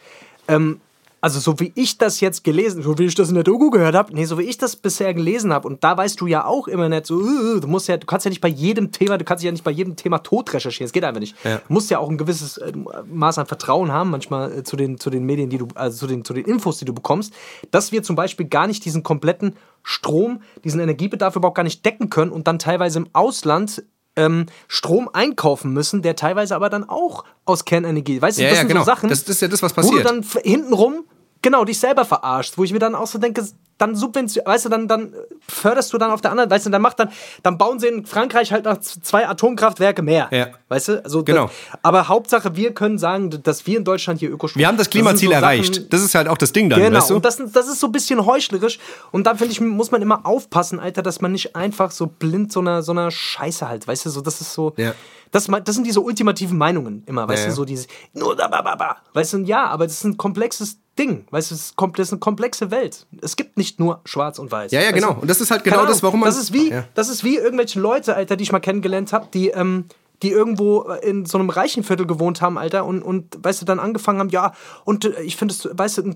[0.49, 0.81] Ähm,
[1.21, 3.95] also so wie ich das jetzt gelesen, so wie ich das in der Doku gehört
[3.95, 6.67] habe, nee, so wie ich das bisher gelesen habe und da weißt du ja auch
[6.67, 9.25] immer nicht so, äh, du musst ja, du kannst ja nicht bei jedem Thema, du
[9.25, 11.36] kannst ja nicht bei jedem Thema tot recherchieren, das geht einfach nicht.
[11.43, 11.58] Ja.
[11.58, 12.71] Du musst ja auch ein gewisses äh,
[13.05, 16.08] Maß an Vertrauen haben, manchmal äh, zu den, zu den Medien, die du, also zu
[16.08, 17.34] den, zu den Infos, die du bekommst,
[17.71, 22.10] dass wir zum Beispiel gar nicht diesen kompletten Strom, diesen Energiebedarf überhaupt gar nicht decken
[22.10, 23.84] können und dann teilweise im Ausland
[24.19, 28.21] ähm, Strom einkaufen müssen, der teilweise aber dann auch aus Kernenergie.
[28.21, 28.82] Weißt du, Ja, das ja, sind genau.
[28.82, 30.05] so Sachen, Das- das ist ja das, was wo du passiert.
[30.05, 31.05] dann hintenrum
[31.41, 33.45] genau dich selber verarscht, wo ich mir dann auch so denke,
[33.78, 35.13] dann subvention, weißt du, dann, dann
[35.47, 37.10] förderst du dann auf der anderen, weißt du, dann macht dann,
[37.43, 40.28] dann bauen sie in Frankreich halt noch zwei Atomkraftwerke mehr.
[40.32, 40.47] Ja.
[40.67, 41.04] Weißt du?
[41.04, 41.45] Also Genau.
[41.45, 44.60] Das, aber Hauptsache, wir können sagen, dass wir in Deutschland hier Ökostrom.
[44.60, 45.75] Wir haben das Klimaziel sind so erreicht.
[45.75, 47.15] Sachen- das ist halt auch das Ding dann, Genau, weißt du?
[47.15, 48.80] und das, das ist so ein bisschen heuchlerisch.
[49.12, 52.52] Und da finde ich, muss man immer aufpassen, Alter, dass man nicht einfach so blind
[52.52, 54.73] so einer, so einer Scheiße halt, weißt du, so, das ist so.
[54.75, 54.91] Ja.
[55.32, 58.62] Das, das sind diese ultimativen Meinungen immer, weißt Ja, du, so dieses, nur da, ba,
[58.62, 58.97] ba, ba.
[59.13, 62.09] Weißt du, ja, aber das ist ein komplexes Ding, weißt du, es ist, kom- das
[62.09, 63.07] ist eine komplexe Welt.
[63.21, 64.71] Es gibt nicht nur schwarz und weiß.
[64.71, 65.13] Ja, ja, genau.
[65.13, 65.21] du?
[65.21, 66.27] Und das ist halt Keine genau das, warum man.
[66.29, 66.85] Das ist wie, Ja.
[66.93, 69.85] das ist wie irgendwelche Leute, Alter, die ich mal kennengelernt habe, die, ähm,
[70.21, 73.79] die irgendwo in so einem reichen Viertel gewohnt haben, Alter, und, und weißt du, dann
[73.79, 76.15] angefangen haben, ja, und äh, ich finde es, weißt du,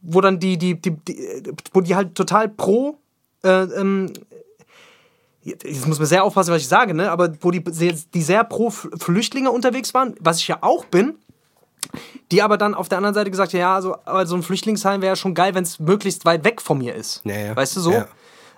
[0.00, 2.98] wo dann die, die, die, die, wo die halt total pro,
[3.42, 4.10] äh, ähm,
[5.42, 8.44] jetzt muss man sehr aufpassen, was ich sage, ne, aber wo die, sehr- die sehr
[8.44, 11.18] pro Flüchtlinge unterwegs waren, was ich ja auch bin,
[12.32, 15.12] die aber dann auf der anderen Seite gesagt ja, also, aber so ein Flüchtlingsheim wäre
[15.12, 17.22] ja schon geil, wenn es möglichst weit weg von mir ist.
[17.24, 17.56] Ja, ja.
[17.56, 17.92] Weißt du so?
[17.92, 18.06] Ja.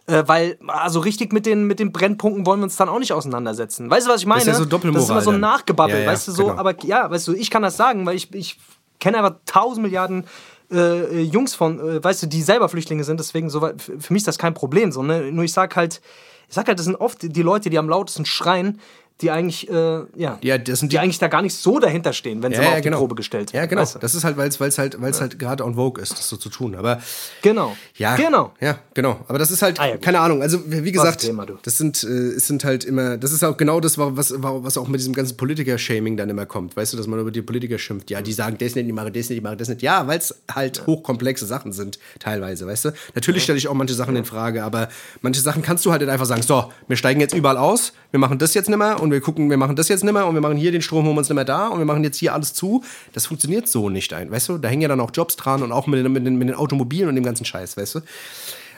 [0.06, 3.12] Äh, weil, also richtig mit den, mit den Brennpunkten wollen wir uns dann auch nicht
[3.12, 3.90] auseinandersetzen.
[3.90, 4.40] Weißt du, was ich meine?
[4.40, 5.40] ist ja so Doppelmoral Das ist immer so ein.
[5.40, 6.58] Nachgebabbel, weißt du, so, genau.
[6.58, 8.58] aber ja, weißt du, ich kann das sagen, weil ich, ich
[9.00, 10.24] kenne einfach tausend Milliarden
[10.70, 14.28] äh, Jungs von, äh, weißt du, die selber Flüchtlinge sind, deswegen so, für mich ist
[14.28, 15.32] das kein Problem, so, ne?
[15.32, 16.00] Nur ich sag halt,
[16.48, 18.80] ich sag halt, das sind oft die Leute, die am lautesten schreien,
[19.22, 19.72] die eigentlich, äh,
[20.16, 22.59] ja, Ja, das sind die die- eigentlich da gar nicht so dahinter stehen, wenn sie
[22.61, 23.81] mal auf die Probe gestellt Ja, werden, genau.
[23.83, 23.98] weißt du?
[24.00, 26.50] Das ist halt, weil es halt, weil's halt gerade on vogue ist, das so zu
[26.50, 26.74] tun.
[26.74, 27.00] Aber
[27.42, 27.74] Genau.
[27.96, 28.52] ja, Genau.
[28.61, 29.20] Ja, genau.
[29.29, 30.42] Aber das ist halt, Ah, ja, keine Ahnung.
[30.42, 33.81] Also wie gesagt, Thema, das sind, äh, es sind halt immer, das ist auch genau
[33.81, 36.76] das, was, was auch mit diesem ganzen Politiker-Shaming dann immer kommt.
[36.76, 38.11] Weißt du, dass man über die Politiker schimpft.
[38.11, 39.81] Ja, die sagen das nicht, die machen das nicht, die machen das nicht.
[39.83, 42.90] Ja, weil es halt hochkomplexe Sachen sind, teilweise, weißt du.
[43.14, 44.88] Natürlich stelle ich auch manche Sachen in Frage, aber
[45.22, 48.38] manche Sachen kannst du halt einfach sagen, so, wir steigen jetzt überall aus, wir machen
[48.38, 50.40] das jetzt nicht mehr und wir gucken, wir machen das jetzt nicht mehr und wir
[50.40, 52.35] machen hier den Strom, holen wir uns nicht mehr da und wir machen jetzt hier
[52.35, 52.85] alles zu.
[53.12, 54.59] Das funktioniert so nicht ein, weißt du.
[54.59, 56.57] Da hängen ja dann auch Jobs dran und auch mit den, mit den, mit den
[56.57, 58.01] Automobilen und dem ganzen Scheiß, weißt du.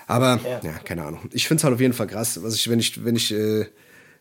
[0.07, 1.29] Aber, ja, keine Ahnung.
[1.33, 3.67] Ich finde es halt auf jeden Fall krass, was ich, wenn ich, wenn ich, äh,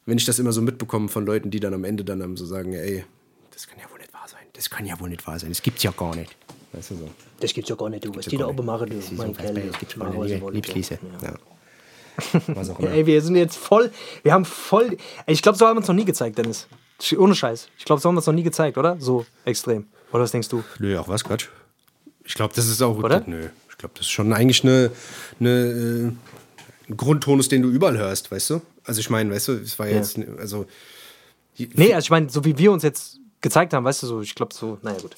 [0.05, 2.73] wenn ich das immer so mitbekomme von Leuten, die dann am Ende dann so sagen,
[2.73, 3.05] ey,
[3.51, 4.41] das kann ja wohl nicht wahr sein.
[4.53, 5.49] Das kann ja wohl nicht wahr sein.
[5.49, 6.35] Das gibt's ja gar nicht.
[6.73, 7.09] Weißt du so.
[7.39, 8.15] Das gibt's ja gar nicht, du.
[8.15, 9.15] Was ja die da gar oben machen, du.
[9.15, 9.35] Mein.
[9.35, 9.53] Kerl.
[9.53, 10.99] Das gibt's wollen, Liebslese.
[11.21, 11.29] Ja.
[11.29, 11.35] Ja.
[12.47, 12.91] Was auch immer.
[12.91, 13.91] Ey, wir sind jetzt voll,
[14.23, 16.67] wir haben voll, ey, ich glaube, so haben wir uns noch nie gezeigt, Dennis.
[17.17, 17.69] Ohne Scheiß.
[17.77, 18.97] Ich glaube, so haben wir uns noch nie gezeigt, oder?
[18.99, 19.85] So extrem.
[20.11, 20.63] Oder was denkst du?
[20.79, 21.47] Nö, auch was, Quatsch.
[22.23, 22.97] Ich glaube, das ist auch.
[22.97, 23.23] Oder?
[23.25, 23.49] Nö.
[23.69, 24.91] Ich glaube, das ist schon eigentlich eine,
[25.39, 26.11] eine, äh,
[26.89, 28.61] ein Grundtonus, den du überall hörst, weißt du?
[28.83, 30.65] Also ich meine, weißt du, es war jetzt, also
[31.57, 34.35] Nee, also ich meine, so wie wir uns jetzt gezeigt haben, weißt du, so, ich
[34.35, 35.15] glaube so, naja gut.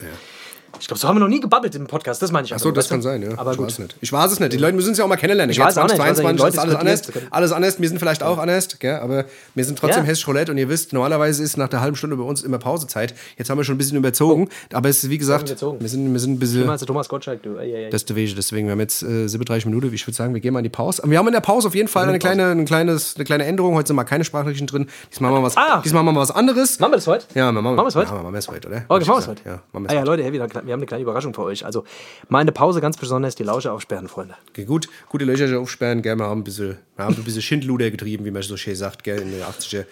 [0.80, 2.54] Ich glaube, so haben wir noch nie gebabbelt im Podcast, das meine ich.
[2.54, 3.38] Achso, das kann sein, ja.
[3.38, 3.68] Aber ich gut.
[3.68, 3.96] weiß nicht.
[4.02, 4.54] Ich weiß es nicht.
[4.54, 5.52] Die Leute müssen es ja auch mal kennenlernen.
[5.52, 5.66] Ich gell?
[5.66, 5.94] weiß auch nicht.
[5.94, 7.08] Ich weiß auch 2022 nicht.
[7.08, 7.32] Die ist alles anders.
[7.32, 7.80] Alles anders.
[7.82, 8.96] Wir sind vielleicht auch anders, gell?
[8.96, 9.26] aber
[9.56, 10.08] wir sind trotzdem Ja.
[10.10, 13.14] hessisch Roulette und ihr wisst, normalerweise ist nach der halben Stunde bei uns immer Pausezeit.
[13.38, 16.20] Jetzt haben wir schon ein bisschen überzogen, aber es ist wie gesagt, wir sind, wir
[16.20, 16.66] sind ein Du bisschen.
[16.66, 17.58] meinst du Thomas Gottschalk, du.
[17.58, 17.90] Ey, ey, ey.
[17.90, 19.94] Das ist der Wege, deswegen, wir haben jetzt äh, 37 Minuten.
[19.94, 21.02] Ich würde sagen, wir gehen mal in die Pause.
[21.06, 23.76] Wir haben in der Pause auf jeden Fall eine kleine, ein kleines, eine kleine Änderung.
[23.76, 24.88] Heute sind mal keine Sprachnachrichten drin.
[25.12, 25.82] Diesmal machen wir was, Ah.
[25.84, 26.80] diesmal machen wir was anderes.
[26.80, 27.26] Machen wir das heute?
[27.36, 28.10] Ja, wir machen, Machen wir es heute?
[28.12, 28.78] Ja, machen wir es heute, oder?
[28.90, 29.42] Oh, machen wir es heute?
[29.46, 30.04] Ja, machen wir ah, ja.
[30.04, 31.66] Leute, hey, wir wir haben eine kleine Überraschung für euch.
[31.66, 31.84] Also,
[32.28, 34.36] meine Pause ganz besonders die Lausche aufsperren, Freunde.
[34.50, 37.90] Okay, gut, gute Löcher aufsperren, gell, wir haben ein bisschen, wir haben ein bisschen Schindluder
[37.90, 39.86] getrieben, wie man so schön sagt, gell, in den 80er.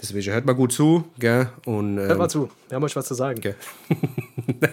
[0.00, 3.06] Deswegen hört mal gut zu, gell, und, ähm, Hört mal zu, wir haben euch was
[3.06, 3.40] zu sagen.
[3.40, 3.56] gell.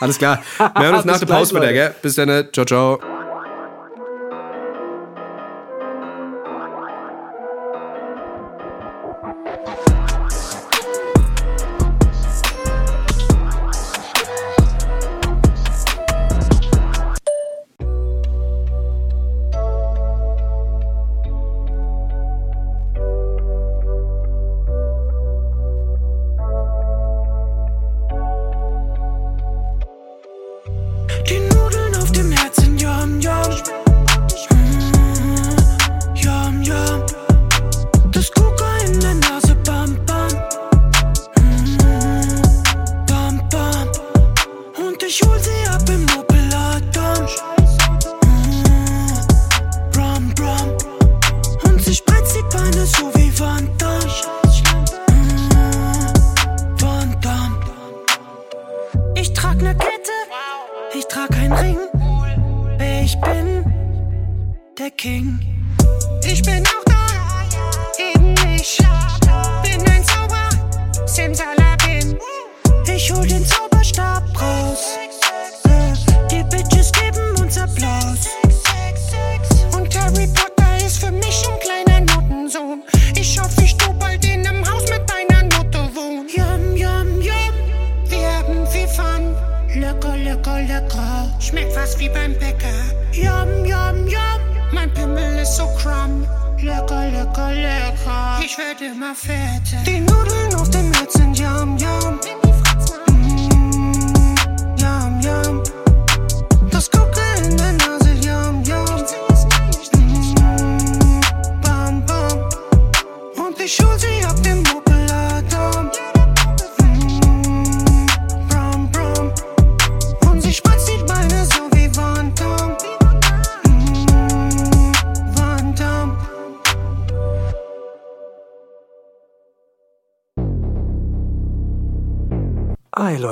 [0.00, 3.23] Alles klar, wir hören uns nach der Pause wieder, gell, bis dann, ciao, ciao.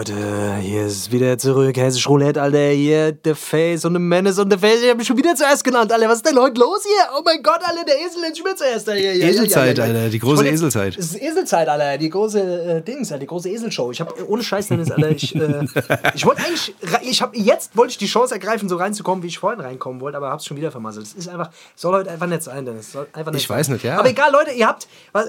[0.03, 4.51] Leute, hier ist wieder zurück, Hessisch Roulette, Alter, hier, der Face und der Menace und
[4.51, 6.83] der Face, ich hab mich schon wieder zuerst genannt, Alter, was ist denn heute los
[6.83, 7.07] hier?
[7.17, 9.01] Oh mein Gott, Alter, der Esel nennt mir zuerst, Alter.
[9.01, 9.85] Ja, ja, Eselzeit, ja.
[9.85, 10.97] Alter, die große jetzt- Eselzeit.
[10.99, 13.93] Es ist Eselzeit, Alter, die große äh, Dings, Alter, die große Eselshow.
[13.93, 15.65] Ich hab, äh, ohne Scheiß, Dennis, Alter, ich, äh,
[16.17, 19.39] ich wollte eigentlich, ich hab, jetzt wollte ich die Chance ergreifen, so reinzukommen, wie ich
[19.39, 21.07] vorhin reinkommen wollte, aber hab's schon wieder vermasselt.
[21.07, 23.57] Es ist einfach, soll heute einfach nett sein, Dennis, soll einfach nett Ich sein.
[23.59, 24.01] weiß nicht, ja.
[24.01, 24.89] Aber egal, Leute, ihr habt,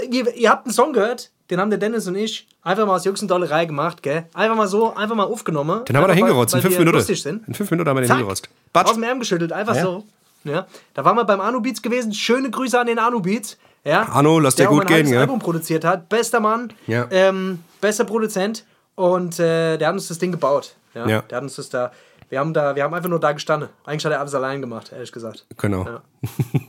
[0.10, 3.06] ihr, ihr habt einen Song gehört, den haben der Dennis und ich einfach mal aus
[3.06, 4.26] Jux und Dollerei gemacht, gell?
[4.34, 5.84] Einfach mal so, einfach mal aufgenommen.
[5.86, 7.42] Den haben wir da hingerotzt, in fünf Minuten.
[7.48, 8.46] In fünf Minuten haben wir den Zack, hingerotzt.
[8.48, 8.94] aus Batsch.
[8.96, 9.82] dem Ärmel geschüttelt, einfach Ja.
[9.84, 10.04] so.
[10.46, 10.68] Ja.
[10.94, 12.14] Da waren wir beim Anu Beats gewesen.
[12.14, 13.58] Schöne Grüße an den Anu Beats.
[13.86, 14.04] Ja.
[14.04, 15.20] Anu, lass dir der gut gehen, halbes ja.
[15.22, 16.10] Album produziert hat.
[16.10, 16.74] Bester Mann.
[16.88, 17.08] Ja.
[17.12, 18.66] Ähm, bester Produzent.
[18.96, 20.76] Und äh, der hat uns das Ding gebaut.
[20.94, 21.08] Ja.
[21.08, 21.22] Ja.
[21.22, 21.92] Der hat uns das da.
[22.30, 23.70] Wir haben, da, wir haben einfach nur da gestanden.
[23.86, 25.46] Eigentlich hat er alles allein gemacht, ehrlich gesagt.
[25.58, 25.86] Genau.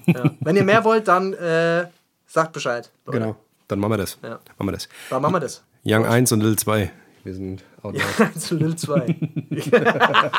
[0.06, 0.30] Ja.
[0.40, 1.86] Wenn ihr mehr wollt, dann äh,
[2.26, 2.90] sagt Bescheid.
[3.06, 3.18] Leute.
[3.18, 3.36] Genau.
[3.68, 4.18] Dann machen wir das.
[4.22, 4.40] Ja.
[4.58, 4.88] Machen wir das.
[5.10, 5.62] Dann machen wir das.
[5.84, 6.90] Young 1 und Lil 2.
[7.24, 8.38] Wir sind out loud.
[8.38, 9.16] Zu Lil 2.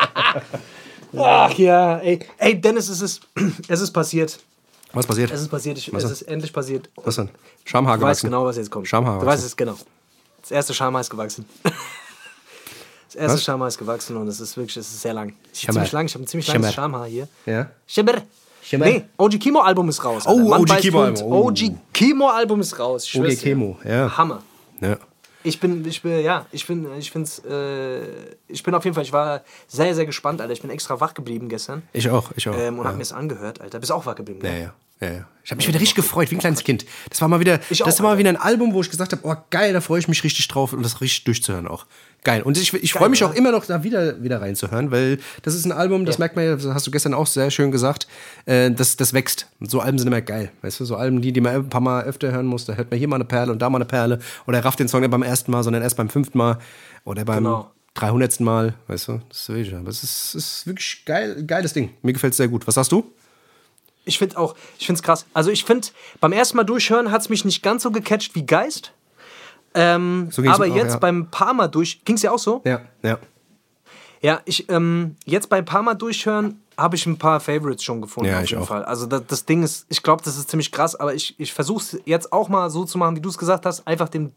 [1.18, 2.20] Ach ja, ey.
[2.38, 3.22] Ey, Dennis, es ist,
[3.68, 4.40] es ist passiert.
[4.94, 5.32] Was passiert?
[5.32, 5.78] Es ist passiert.
[5.78, 6.22] Ich, es ist?
[6.24, 6.90] endlich passiert.
[7.04, 7.30] Was denn?
[7.66, 8.28] Schamhaar Du weißt gewachsen.
[8.28, 8.88] genau, was jetzt kommt.
[8.88, 9.76] Schamhaar Du weißt es genau.
[10.42, 11.46] Das erste Schamhaar ist gewachsen.
[13.08, 13.40] Das erste?
[13.40, 15.34] Schamhaar ist gewachsen und es ist wirklich, es ist sehr lang.
[15.52, 15.74] Ist Schimmer.
[15.74, 16.06] ziemlich lang.
[16.06, 17.28] Ich habe ein ziemlich langes Schamhaar hier.
[17.46, 17.70] Ja?
[17.88, 18.22] Schimmer.
[18.66, 18.86] Schimmer.
[18.86, 20.24] Nee, OG Kimo Album ist raus.
[20.26, 20.50] Oh, Alter.
[20.50, 21.02] Mann OG Kimo.
[21.04, 21.32] Album.
[21.32, 21.48] Oh.
[21.48, 21.60] OG
[21.94, 23.06] Kimo Album ist raus.
[23.06, 23.28] Ich OG.
[23.38, 24.18] Chemo, ja.
[24.18, 24.42] Hammer.
[24.82, 24.98] Ja.
[25.44, 28.02] Ich bin, ich bin, ja, ich bin, ich find's, äh,
[28.48, 30.54] ich bin auf jeden Fall, ich war sehr, sehr gespannt, Alter.
[30.54, 32.58] Ich bin extra wach geblieben gestern Ich auch, ich auch.
[32.58, 32.90] ähm, und ja.
[32.90, 33.80] hab mir's angehört, Alter.
[33.80, 34.74] Bist auch wach geblieben, Ja, ja.
[35.02, 35.28] Ja, ja.
[35.44, 36.86] Ich habe mich wieder richtig gefreut, wie ein kleines Kind.
[37.08, 39.12] Das war mal wieder, Ich das auch, war mal wieder ein Album, wo ich gesagt
[39.12, 41.86] habe, oh geil, da freue ich mich richtig drauf und das richtig durchzuhören auch.
[42.24, 42.42] Geil.
[42.42, 43.32] Und ich, ich freue mich oder?
[43.32, 46.46] auch immer noch da wieder, wieder reinzuhören, weil das ist ein Album, das merkt man
[46.46, 48.08] ja, das hast du gestern auch sehr schön gesagt,
[48.48, 49.48] äh, das, das wächst.
[49.60, 50.52] Und so Alben sind immer geil.
[50.64, 52.90] Weißt du, so Alben, die, die man ein paar Mal öfter hören muss, da hört
[52.90, 54.18] man hier mal eine Perle und da mal eine Perle.
[54.48, 56.58] Oder er rafft den Song nicht beim ersten Mal, sondern erst beim fünften Mal.
[57.04, 57.72] Oder beim Genau.
[57.94, 58.40] 300.
[58.40, 59.22] Mal, weißt du?
[59.86, 61.92] Das ist, es ist, wirklich geil, geiles Ding.
[62.02, 62.66] Mir gefällt es sehr gut.
[62.66, 63.14] Was hast du?
[64.06, 65.26] Ich finde auch, ich finde es krass.
[65.34, 65.88] Also ich finde,
[66.20, 68.94] beim ersten Mal durchhören hat es mich nicht ganz so gecatcht wie Geist.
[69.74, 71.00] Ähm, So aber auch, jetzt ja.
[71.00, 72.62] beim paar Mal durch, ging es ja auch so?
[72.66, 73.20] Ja, ja.
[74.22, 78.30] Ja, ich, ähm, jetzt beim paar Mal durchhören, habe ich ein paar Favorites schon gefunden.
[78.30, 78.68] Ja, auf ich jeden auch.
[78.68, 78.84] Fall.
[78.84, 81.82] Also das, das Ding ist, ich glaube, das ist ziemlich krass, aber ich, ich versuche
[81.84, 84.32] es jetzt auch mal so zu machen, wie du es gesagt hast, einfach dem,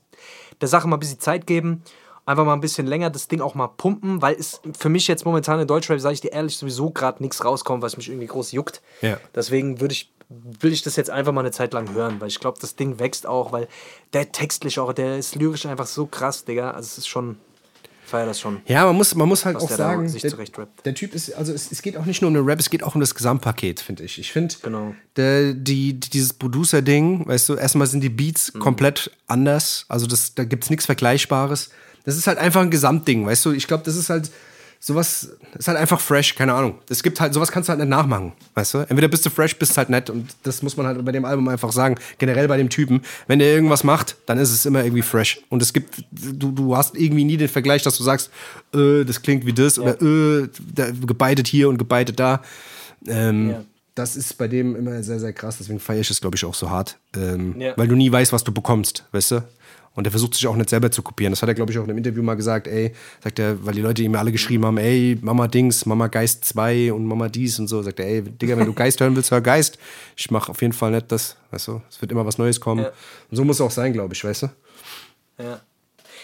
[0.61, 1.83] der Sache mal ein bisschen Zeit geben,
[2.29, 5.25] einfach mal ein bisschen länger das Ding auch mal pumpen, weil es für mich jetzt
[5.25, 8.53] momentan in Deutschrap, sage ich dir ehrlich, sowieso gerade nichts rauskommt, was mich irgendwie groß
[8.53, 8.81] juckt.
[9.03, 9.19] Ja.
[9.35, 12.39] Deswegen würde ich, will ich das jetzt einfach mal eine Zeit lang hören, weil ich
[12.39, 13.67] glaube, das Ding wächst auch, weil
[14.13, 16.73] der textlich auch, der ist lyrisch einfach so krass, Digga.
[16.73, 17.39] Also es ist schon,
[18.05, 18.61] ich feier das schon.
[18.67, 20.33] Ja, man muss, man muss halt auch der sagen, sich der,
[20.85, 22.83] der Typ ist, also es, es geht auch nicht nur um den Rap, es geht
[22.83, 24.19] auch um das Gesamtpaket, finde ich.
[24.19, 24.95] Ich finde, Genau.
[25.17, 28.59] der- die, dieses Producer-Ding, weißt du, erstmal sind die Beats Mhm.
[28.61, 31.71] komplett anders, also das, da gibt es nichts Vergleichbares.
[32.09, 34.31] Das ist halt einfach ein Gesamtding, weißt du, ich glaube, das ist halt
[34.81, 35.29] sowas,
[35.59, 36.79] ist halt einfach fresh, keine Ahnung.
[36.89, 38.79] Es gibt halt, sowas kannst du halt nicht nachmachen, weißt du.
[38.79, 41.49] Entweder bist du fresh, bist halt nett und das muss man halt bei dem Album
[41.49, 43.03] einfach sagen, generell bei dem Typen.
[43.27, 45.43] Wenn der irgendwas macht, dann ist es immer irgendwie fresh.
[45.51, 48.31] Und es gibt, du, du hast irgendwie nie den Vergleich, dass du sagst,
[48.75, 52.41] äh, das klingt wie das oder äh, da, gebeitet hier und gebeitet da.
[53.07, 53.65] Ähm, Ja.
[53.95, 56.55] Das ist bei dem immer sehr, sehr krass, deswegen feiere ich es, glaube ich, auch
[56.55, 56.97] so hart.
[57.17, 57.77] Ähm, Ja.
[57.77, 59.43] Weil du nie weißt, was du bekommst, weißt du?
[59.99, 61.33] Und er versucht sich auch nicht selber zu kopieren.
[61.33, 63.75] Das hat er, glaube ich, auch in einem Interview mal gesagt, ey, sagt er, weil
[63.75, 67.59] die Leute ihm alle geschrieben haben, ey, Mama Dings, Mama Geist 2 und Mama dies
[67.59, 67.83] und so.
[67.83, 69.77] Sagt er, ey, Digga, wenn du Geist hören willst, hör Geist.
[70.15, 71.83] Ich mache auf jeden Fall nicht das, weißt du?
[71.91, 72.85] Es wird immer was Neues kommen.
[72.85, 72.93] Ja.
[73.29, 74.51] Und so muss es auch sein, glaube ich, weißt du?
[75.39, 75.61] Ja.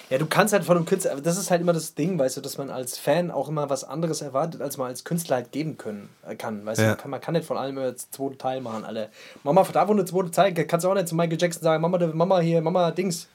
[0.09, 2.37] Ja, du kannst halt von einem Künstler, aber das ist halt immer das Ding, weißt
[2.37, 5.51] du, dass man als Fan auch immer was anderes erwartet, als man als Künstler halt
[5.51, 6.65] geben können, äh, kann.
[6.65, 6.89] Weißt du, Ja.
[6.91, 9.09] man kann, man kann nicht von allem das zweite Teil machen, alle.
[9.43, 11.99] Mama, da wo eine zweite Teil, kannst du auch nicht zu Michael Jackson sagen, Mama,
[12.13, 13.27] Mama hier, Mama Dings,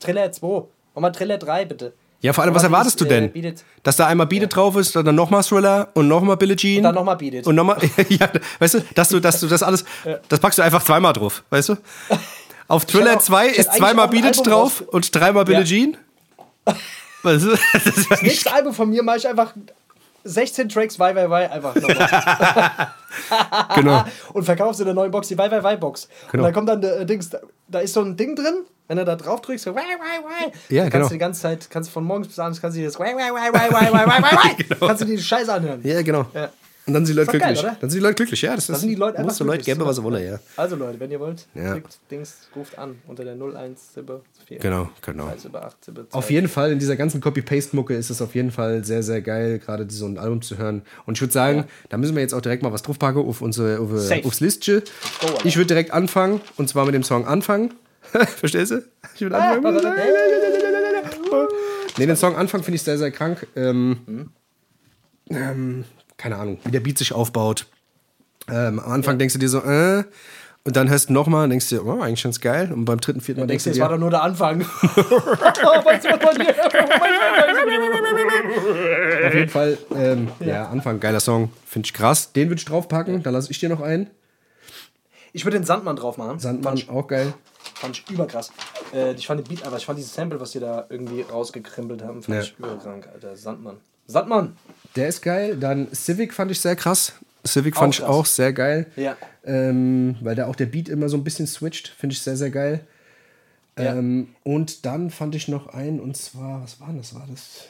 [0.00, 0.64] Triller 2,
[0.94, 1.92] Mama Triller 3, bitte.
[2.20, 3.32] Ja, vor allem, was erwartest du äh, denn?
[3.32, 6.78] bietet- Dass da einmal Beat It drauf ist, dann nochmal Thriller und nochmal Billie Jean.
[6.78, 7.46] Und dann nochmal Beat It.
[7.46, 7.76] Und nochmal,
[8.08, 8.30] ja,
[8.60, 9.84] weißt du, dass du, dass du das alles,
[10.30, 11.76] das packst du einfach zweimal drauf, weißt du?
[12.66, 15.66] Auf Thriller auch- 2 ich ist zweimal Beat It drauf raus- und dreimal Billie Ja.
[15.66, 15.96] Jean.
[17.22, 17.50] Weißt du?
[17.74, 19.52] Das Das nächste Album von mir mache ich einfach
[20.24, 22.88] 16 Tracks, Wei, Wei, Wei, einfach nochmal.
[23.74, 24.04] genau.
[24.32, 26.08] und verkaufst in der neuen Box die Wei, Wei, Wei Box.
[26.32, 26.42] Genau.
[26.42, 28.98] Und dann kommt dann der äh, Dings, da, da ist so ein Ding drin, wenn
[28.98, 31.08] du da drauf drückst, so, wai, wai, wai, ja, kannst genau.
[31.08, 33.14] du die ganze Zeit, kannst du von morgens bis abends, kannst du dir das wai,
[33.14, 34.86] wai, wai, wai, wai, wai, wai, genau.
[34.86, 35.80] kannst du dir die Scheiße anhören.
[35.82, 36.26] Ja, genau.
[36.34, 36.50] Ja.
[36.86, 37.62] Und dann sind die Leute glücklich.
[37.62, 38.54] Geil, dann sind die Leute glücklich, ja.
[38.54, 40.38] Das, das ist, sind die Leute musst du Leute geben, was sie wollen, ja.
[40.56, 41.72] Also Leute, wenn ihr wollt, ja.
[41.72, 44.58] klickt Dings, ruft an unter der 01774.
[44.60, 45.28] Genau, genau.
[45.28, 48.84] 1, 8, 7, auf jeden Fall, in dieser ganzen Copy-Paste-Mucke ist es auf jeden Fall
[48.84, 50.82] sehr, sehr geil, gerade so ein Album zu hören.
[51.06, 51.66] Und ich würde sagen, ja.
[51.88, 53.90] da müssen wir jetzt auch direkt mal was draufpacken auf unsere, auf,
[54.24, 54.82] aufs Listchen.
[55.44, 57.72] Ich würde direkt anfangen, und zwar mit dem Song Anfangen.
[58.36, 58.82] Verstehst du?
[59.16, 59.96] Ich Ah, anfangen.
[61.96, 63.46] Nee, den Song Anfang finde ich sehr, sehr krank.
[63.54, 64.30] Ähm,
[65.30, 65.84] ähm,
[66.16, 67.66] keine Ahnung, wie der Beat sich aufbaut.
[68.48, 70.02] Ähm, am Anfang denkst du dir so, äh,
[70.64, 72.72] und dann hörst du nochmal und denkst dir, oh, eigentlich ganz geil.
[72.72, 74.22] Und beim dritten, vierten Mal Denkst denkst du, du es war dir, doch nur der
[74.22, 74.58] Anfang.
[76.24, 76.54] man hier-
[79.26, 80.66] auf jeden Fall, ähm, ja.
[80.68, 82.32] Anfang, geiler Song, finde ich krass.
[82.32, 84.08] Den würde ich draufpacken, dann lasse ich dir noch einen.
[85.32, 86.38] Ich würde den Sandmann drauf machen.
[86.38, 87.34] Sandmann, auch geil.
[87.74, 88.50] Fand ich überkrass.
[88.92, 92.02] Äh, ich fand den Beat, aber ich fand dieses Sample, was die da irgendwie rausgekrimpelt
[92.02, 92.42] haben, fand Ja.
[92.42, 93.36] ich überkrank, Alter.
[93.36, 93.76] Sandmann.
[94.06, 94.56] Sandmann!
[94.96, 95.56] Der ist geil.
[95.56, 97.12] Dann Civic fand ich sehr krass.
[97.46, 98.08] Civic Auch fand ich krass.
[98.10, 98.86] auch sehr geil.
[98.96, 99.16] Ja.
[99.44, 101.88] Ähm, weil da auch der Beat immer so ein bisschen switcht.
[101.88, 102.80] Finde ich sehr, sehr geil.
[103.78, 103.94] Ja.
[103.96, 107.14] Ähm, und dann fand ich noch einen, und zwar, was war das?
[107.14, 107.66] War das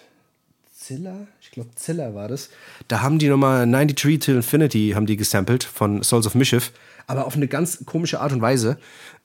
[0.77, 1.27] Zilla?
[1.41, 2.51] Ich glaube, Zilla war das.
[2.89, 6.73] Da haben die nochmal 93 Till Infinity haben die gesampelt von Souls of Mischief.
[7.07, 8.79] Aber auf eine ganz komische Art und Weise.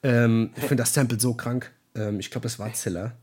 [0.04, 1.72] Ähm, ich finde das Sample so krank.
[1.96, 3.14] Ähm, ich glaube, das war Zilla.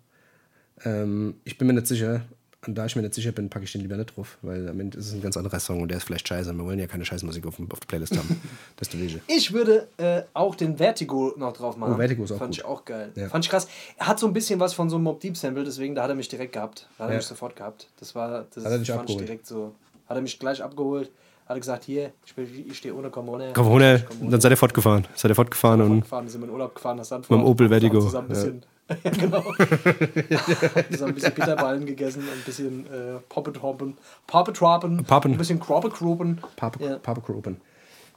[0.85, 2.23] Ähm, ich bin mir nicht sicher.
[2.67, 4.81] Und da ich mir nicht sicher bin, packe ich den lieber nicht drauf, weil am
[4.81, 6.53] Ende ist es ein ganz anderer Song und der ist vielleicht scheiße.
[6.53, 8.41] Wir wollen ja keine Scheißmusik auf, auf der Playlist haben.
[8.77, 9.19] Das ist.
[9.29, 11.93] Ich würde äh, auch den Vertigo noch drauf machen.
[11.95, 12.59] Oh, Vertigo ist auch Fand gut.
[12.59, 13.13] ich auch geil.
[13.15, 13.29] Ja.
[13.29, 13.69] Fand ich krass.
[13.99, 16.09] Er hat so ein bisschen was von so einem Mob Deep Sample, deswegen da hat
[16.11, 16.89] er mich direkt gehabt.
[16.99, 17.19] Da hat er Ja.
[17.19, 17.89] mich sofort gehabt.
[18.01, 19.23] Das war, das Hat er dich fand abgeholt?
[19.23, 19.73] ich direkt so.
[20.09, 21.11] Hat er mich gleich abgeholt.
[21.47, 23.51] Hat er gesagt, hier, ich, stehe ohne Corona.
[23.55, 25.07] Komm runter, Ich komm und dann seid ihr fortgefahren.
[25.15, 28.01] Seid ihr fortgefahren und gefahren, sind in Urlaub gefahren, das Sand Mit dem Opel Vertigo,
[28.01, 29.11] Zusammen ein bisschen, ja.
[29.11, 29.43] genau.
[30.91, 35.33] zusammen ein bisschen Bitterballen gegessen, ein bisschen äh, Poppet Hoppen, Poppet Hoppen, Poppen.
[35.33, 36.41] ein bisschen Kroppe Kropen.
[36.57, 36.99] Papa, Ja.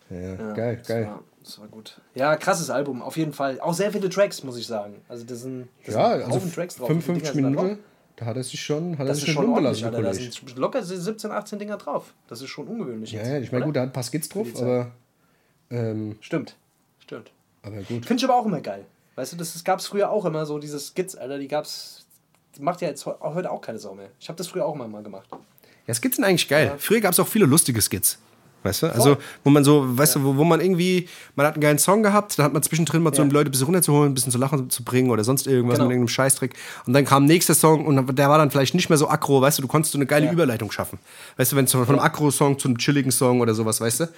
[0.09, 1.05] Ja, Ja, geil, das geil.
[1.05, 2.01] War, das war gut.
[2.15, 3.59] Ja, krasses Album, auf jeden Fall.
[3.61, 4.95] Auch sehr viele Tracks, muss ich sagen.
[5.07, 6.87] Also, das sind, das Ja, sind also Tracks drauf.
[6.87, 7.88] 55 Die Dinger sind da Minuten, drauf.
[8.19, 10.01] Da hat er sich schon, hat er Das sich ist schon ordentlich, Alter.
[10.01, 12.13] Da sind locker 17, 18 Dinger drauf.
[12.27, 13.13] Das ist schon ungewöhnlich.
[13.13, 14.91] Ja, jetzt, ja, ich meine, gut, da hat ein paar Skits drauf, die aber,
[15.69, 16.57] ähm, Stimmt.
[16.99, 17.31] Stimmt.
[17.61, 18.05] aber gut.
[18.05, 18.85] Finde ich aber auch immer geil.
[19.15, 22.05] Weißt du, das, das gab es früher auch immer so, diese Skits, Alter, die gab's.
[22.59, 24.09] macht ja jetzt heute auch keine Sau mehr.
[24.19, 25.29] Ich habe das früher auch mal, mal gemacht.
[25.87, 26.73] Ja, Skits sind eigentlich geil.
[26.77, 28.19] Früher gab es auch viele lustige Skits.
[28.63, 28.87] Weißt du?
[28.93, 32.03] Also, wo man so, weißt du, wo, wo man irgendwie, man hat einen geilen Song
[32.03, 34.31] gehabt, dann hat man zwischendrin mal so, um die Leute ein bisschen runterzuholen, ein bisschen
[34.33, 35.85] zu lachen zu bringen oder sonst irgendwas Genau.
[35.87, 36.53] mit irgendeinem Scheißtrick.
[36.85, 39.59] Und dann kam nächster Song und der war dann vielleicht nicht mehr so aggro, weißt
[39.59, 40.31] du, du konntest so eine geile Ja.
[40.33, 40.99] Überleitung schaffen.
[41.37, 44.09] Weißt du, wenn es von einem Aggro-Song zu einem chilligen Song oder sowas, weißt du?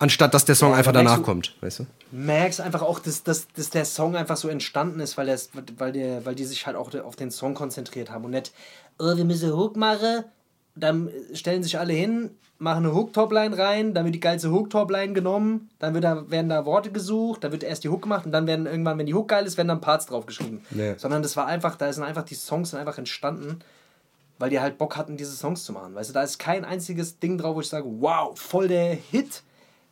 [0.00, 1.86] Anstatt dass der Song einfach da danach du- kommt, weißt du?
[2.12, 5.92] merkst einfach auch, dass, dass, dass der Song einfach so entstanden ist, weil, der's- weil,
[5.92, 8.52] der, weil die sich halt auch auf den Song konzentriert haben und nicht,
[9.00, 10.24] oh, wir müssen Hook machen,
[10.78, 15.70] dann stellen sich alle hin, machen eine Hook-Topline rein, dann wird die geilste Hook-Topline genommen,
[15.78, 18.46] dann wird da, werden da Worte gesucht, dann wird erst die Hook gemacht und dann
[18.46, 20.60] werden irgendwann, wenn die Hook geil ist, werden dann Parts draufgeschrieben.
[20.70, 20.98] Ja.
[20.98, 23.60] Sondern das war einfach, da sind einfach die Songs sind einfach entstanden,
[24.38, 25.94] weil die halt Bock hatten, diese Songs zu machen.
[25.94, 29.42] Weißt du, da ist kein einziges Ding drauf, wo ich sage, wow, voll der Hit.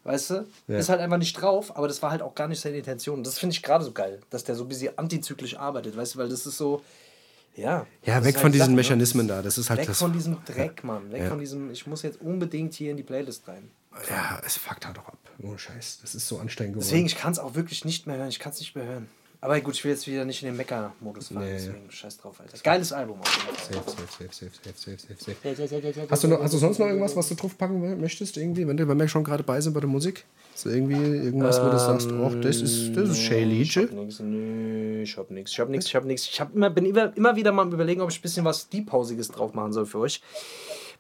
[0.05, 0.47] Weißt du?
[0.69, 0.79] Ja.
[0.79, 3.25] Ist halt einfach nicht drauf, aber das war halt auch gar nicht seine Intention.
[3.25, 6.19] Das finde ich gerade so geil, dass der so ein bisschen antizyklisch arbeitet, weißt du,
[6.21, 6.83] weil das ist so,
[7.57, 7.87] ja.
[8.05, 8.77] Ja, weg ist von die diesen Sache, ne?
[8.77, 9.43] Mechanismen da.
[9.43, 9.99] Das ist halt Weg das.
[9.99, 11.11] von diesem Dreck, Mann.
[11.11, 11.29] Weg Ja.
[11.29, 13.71] von diesem, ich muss jetzt unbedingt hier in die Playlist rein.
[14.11, 15.19] Ja, es fuckt halt auch ab.
[15.43, 15.99] Ohne Scheiß.
[16.03, 16.87] Das ist so anstrengend geworden.
[16.89, 18.29] Deswegen, ich kann es auch wirklich nicht mehr hören.
[18.29, 19.09] Ich kann es nicht mehr hören.
[19.47, 21.47] Aber gut, ich will jetzt wieder nicht in den Mecker-Modus fallen.
[21.47, 22.59] Nee, deswegen scheiß drauf, Alter.
[22.65, 23.21] Geiles Album.
[23.21, 23.95] Auf jeden Fall.
[23.95, 26.07] Safe, safe, safe, safe, safe, safe, safe.
[26.11, 29.07] Hast du, noch, hast du sonst noch irgendwas, was du draufpacken möchtest, irgendwie, wenn, wir
[29.07, 30.25] schon gerade bei sind bei der Musik?
[30.57, 33.87] So irgendwie irgendwas, wo du sagst, oh, das ist, das ist Shay Ähm, Ich Leach.
[33.87, 36.29] hab nix, nö, ich hab nix, ich hab nix, ich hab nix.
[36.29, 38.69] Ich hab immer, bin immer, immer wieder mal am überlegen, ob ich ein bisschen was
[38.69, 40.21] Deep-Hausiges drauf machen soll für euch.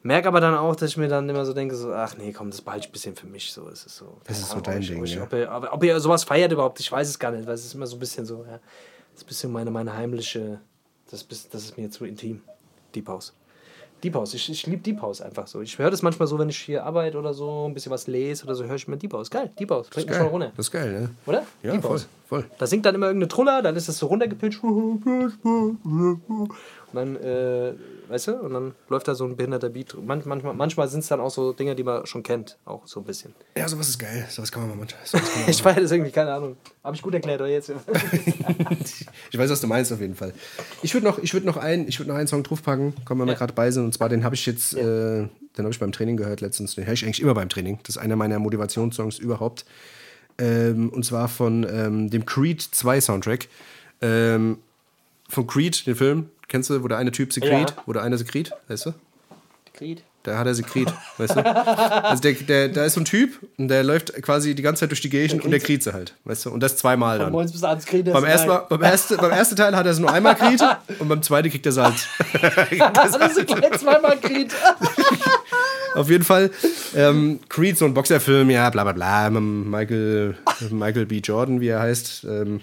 [0.07, 2.51] Merke aber dann auch, dass ich mir dann immer so denke, so, ach nee, komm,
[2.51, 3.53] das behalte ich ein bisschen für mich.
[3.53, 5.23] So, es ist so, Das ist so dein Ding, ob ich- ja.
[5.25, 7.65] Ob ihr, ob, ob ihr sowas feiert überhaupt, ich weiß es gar nicht, weil es
[7.65, 8.59] ist immer so ein bisschen so, ja.
[9.13, 10.61] Das ist ein bisschen meine, meine heimliche,
[11.11, 12.41] das, ist- das ist mir zu intim.
[12.95, 13.33] Deep House.
[14.05, 15.63] Deep House, ich, ich liebe Deep House einfach so.
[15.63, 18.45] Ich höre das manchmal so, wenn ich hier arbeite oder so, ein bisschen was lese
[18.45, 19.31] oder so, höre ich mir Deep House.
[19.31, 20.53] Geil, Deep House, bringt mich schon runter.
[20.55, 21.11] Das ist geil, ne?
[21.25, 21.45] Oder?
[21.63, 22.07] Ja, Deep voll, House.
[22.29, 22.45] voll.
[22.59, 24.61] Da singt dann immer irgendeine Truller, dann ist das so runtergepitcht.
[26.93, 27.72] Und dann, äh,
[28.09, 29.95] weißt du, und dann läuft da so ein behinderter Beat.
[30.01, 33.01] Man, manchmal manchmal sind es dann auch so Dinge, die man schon kennt, auch so
[33.01, 33.34] ein bisschen.
[33.57, 34.24] Ja, sowas ist geil.
[34.30, 36.57] Sowas kann man mal kann man Ich feiere das irgendwie, keine Ahnung.
[36.84, 37.72] Habe ich gut erklärt, oder jetzt?
[39.30, 40.32] Ich weiß, was du meinst auf jeden Fall.
[40.82, 43.26] Ich würde noch, ich würd noch, ein, ich würd noch einen Song draufpacken, kommen wir
[43.26, 43.39] mal Ja.
[43.39, 43.84] gerade bei sind.
[43.84, 46.74] Und zwar, den habe ich jetzt, äh, den habe ich beim Training gehört letztens.
[46.76, 47.78] Den höre ich eigentlich immer beim Training.
[47.82, 49.64] Das ist einer meiner Motivationssongs überhaupt.
[50.39, 53.49] Ähm, und zwar von ähm, dem Creed 2 Soundtrack.
[54.03, 54.59] Ähm,
[55.29, 56.31] von Creed, den Film.
[56.49, 57.83] Kennst du, wo der eine Typ Sekret, Ja.
[57.87, 58.95] wo der eine Sekret, weißt du?
[59.74, 60.03] Creed.
[60.22, 61.47] Da hat er Sekret, weißt du?
[61.47, 64.91] Also der, der, da ist so ein Typ und der läuft quasi die ganze Zeit
[64.91, 66.51] durch die Gegend und der kriegt sie halt, weißt du?
[66.51, 67.31] Und das zweimal dann.
[67.31, 68.12] Moins bis ans Creed.
[68.12, 70.61] Beim ersten, Mal, beim, ersten, beim ersten Teil hat er es nur einmal kriegt
[70.99, 72.09] und beim zweiten kriegt er es halt.
[72.95, 74.53] Das ist gleich zweimal Creed.
[75.95, 76.51] Auf jeden Fall.
[76.95, 79.31] Ähm, Creed, so ein Boxerfilm, ja, bla bla bla.
[79.31, 80.37] mit Michael,
[80.70, 81.18] Michael B.
[81.18, 82.24] Jordan, wie er heißt.
[82.24, 82.61] Ähm,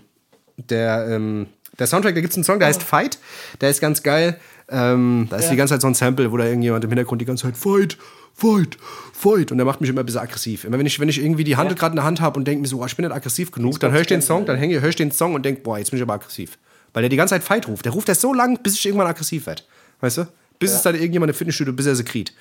[0.58, 1.48] der, ähm,
[1.80, 3.18] der Soundtrack, da gibt es einen Song, der heißt Fight.
[3.62, 4.40] Der ist ganz geil.
[4.70, 5.52] Ähm, da ist Ja.
[5.52, 7.98] die ganze Zeit so ein Sample, wo da irgendjemand im Hintergrund die ganze Zeit Fight,
[8.34, 8.78] Fight,
[9.12, 9.52] Fight.
[9.52, 10.64] Und der macht mich immer ein bisschen aggressiv.
[10.64, 11.76] Immer wenn ich, wenn ich irgendwie die Hand Ja.
[11.76, 13.80] gerade in der Hand habe und denke mir so, oh, ich bin nicht aggressiv genug,
[13.80, 15.92] dann höre ich den Song, dann hänge, höre ich den Song und denke, boah, jetzt
[15.92, 16.58] bin ich aber aggressiv.
[16.94, 17.86] Weil der die ganze Zeit Fight ruft.
[17.86, 19.64] Der ruft das so lang, bis ich irgendwann aggressiv werde.
[20.00, 20.28] Weißt du?
[20.60, 22.34] Bis es dann irgendjemand im Fitnessstudio, bis er sie kriegt.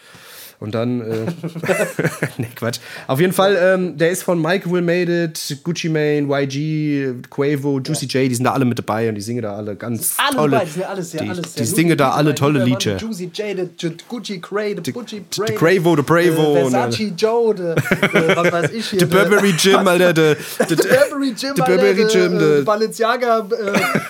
[0.63, 1.05] Und dann, äh,
[2.39, 2.79] ne, Quatsch.
[3.09, 7.81] Auf jeden Fall, ähm, der ist von Mike Will Made It, Gucci Mane, YG, Quavo,
[7.81, 10.37] Juicy J, die sind da alle mit dabei und die singen da alle ganz Alle
[10.37, 10.51] tolle.
[10.53, 11.55] dabei, die sind ja alles, ja, die, alles.
[11.55, 12.97] die singen da alle tolle Lieder.
[12.97, 17.13] Juicy J, der J- Gucci Cray, der Gucci der Quavo, der Bravo der und, Versace
[17.17, 19.01] Joe, der, der, was weiß ich hier.
[19.01, 22.63] The Burberry Gym, Alter, der, Der Burberry Gym, der Alter, Burberry Gym, der, äh, der-
[22.63, 23.39] Balenciaga,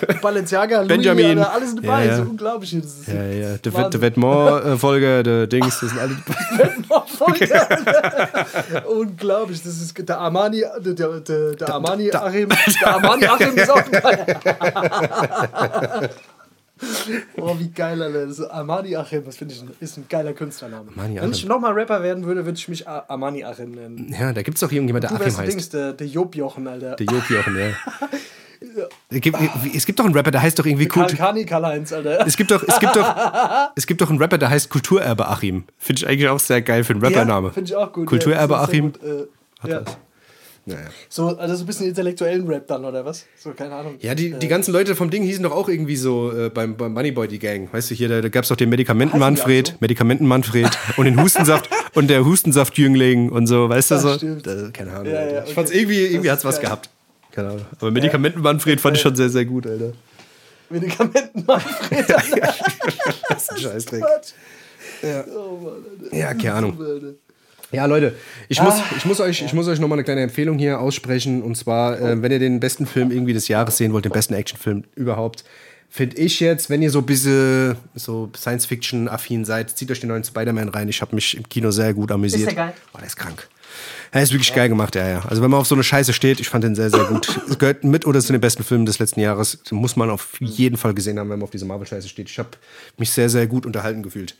[0.09, 1.39] äh, Balenciaga, Louis, Benjamin.
[1.39, 2.17] Alter, alles dabei, Ja, ja.
[2.17, 2.75] so unglaublich.
[2.79, 3.91] Das ist Ja, ja, der, Wahnsinn.
[3.91, 6.11] der Vetements-Folge, der Dings, das sind alle.
[6.13, 6.42] Folge.
[8.87, 12.49] Unglaublich, das ist der Armani, der, der, der, der Armani Achim,
[12.81, 16.09] der Armani Achim ist auch geil.
[17.37, 18.27] Oh, wie geil, Alter.
[18.27, 20.89] Das Armani Achim, das finde ich ein, ist ein geiler Künstlername.
[20.91, 24.13] Armani Wenn ich nochmal Rapper werden würde, würde ich mich Armani Achim nennen.
[24.19, 25.51] Ja, da gibt es doch irgendjemand, der Achim heißt.
[25.51, 26.95] Dings, der, der Job Jochen, Alter.
[26.95, 27.69] Der Jopi Jochen, ja.
[29.09, 29.37] Es gibt,
[29.75, 31.17] es gibt doch einen Rapper, der heißt doch irgendwie Karl Kult.
[31.17, 32.25] Kani, Karl-Heinz, Alter.
[32.25, 33.15] Es gibt doch, es gibt doch,
[33.75, 35.63] es gibt doch einen Rapper, der heißt Kulturerbe Achim.
[35.77, 37.51] Finde ich eigentlich auch sehr geil für einen Rappername.
[37.51, 38.07] Finde ich auch gut.
[38.07, 38.93] Kulturerbe ja, das Achim.
[38.93, 39.81] gut, äh, ja.
[40.65, 40.79] Naja.
[41.09, 43.25] So, also so ein bisschen intellektuellen Rap dann, oder was?
[43.37, 43.95] So, keine Ahnung.
[43.99, 46.93] Ja, die, die ganzen Leute vom Ding hießen doch auch irgendwie so äh, beim, beim
[46.93, 47.67] Moneyboy, die Gang.
[47.73, 51.69] Weißt du, hier, da, da gab es doch den Medikamenten-Manfred, die Medikamenten-Manfred und den Hustensaft
[51.95, 54.13] und der Hustensaft-Jüngling und so, weißt du Ach, so?
[54.13, 54.47] stimmt.
[54.47, 55.07] Äh, keine Ahnung.
[55.07, 55.53] Ja, ja, Ich okay.
[55.53, 56.65] fand's irgendwie, irgendwie Das hat's was geil.
[56.65, 56.89] gehabt.
[57.33, 57.65] Keine Ahnung.
[57.79, 59.91] Aber Medikamenten-Manfred fand ich schon sehr, sehr gut, Alter.
[60.69, 62.05] Medikamenten Manfred.
[63.29, 64.03] Das ist ein Scheißdreck.
[65.01, 65.23] Ja.
[65.35, 66.17] Oh Mann.
[66.19, 66.77] Ja, keine Ahnung.
[67.71, 68.13] Ja, Leute,
[68.49, 68.65] ich Ah.
[68.65, 71.41] muss, ich muss euch, ich muss euch nochmal eine kleine Empfehlung hier aussprechen.
[71.41, 74.33] Und zwar, äh, wenn ihr den besten Film irgendwie des Jahres sehen wollt, den besten
[74.35, 75.43] Actionfilm überhaupt,
[75.95, 80.23] Finde ich jetzt, wenn ihr so ein bisschen so Science-Fiction-affin seid, zieht euch den neuen
[80.23, 80.89] Spider-Man rein.
[80.89, 82.47] Ich habe mich im Kino sehr gut amüsiert.
[82.49, 82.73] Ist der geil?
[82.95, 83.47] Oh, der ist krank.
[84.13, 85.25] Er ist wirklich geil gemacht, ja, ja.
[85.25, 87.41] Also wenn man auf so eine Scheiße steht, ich fand den sehr, sehr gut.
[87.49, 89.63] Es gehört mit oder zu den besten Filmen des letzten Jahres.
[89.63, 92.29] Den muss man auf jeden Fall gesehen haben, wenn man auf diese Marvel-Scheiße steht.
[92.29, 92.49] Ich habe
[92.97, 94.35] mich sehr, sehr gut unterhalten gefühlt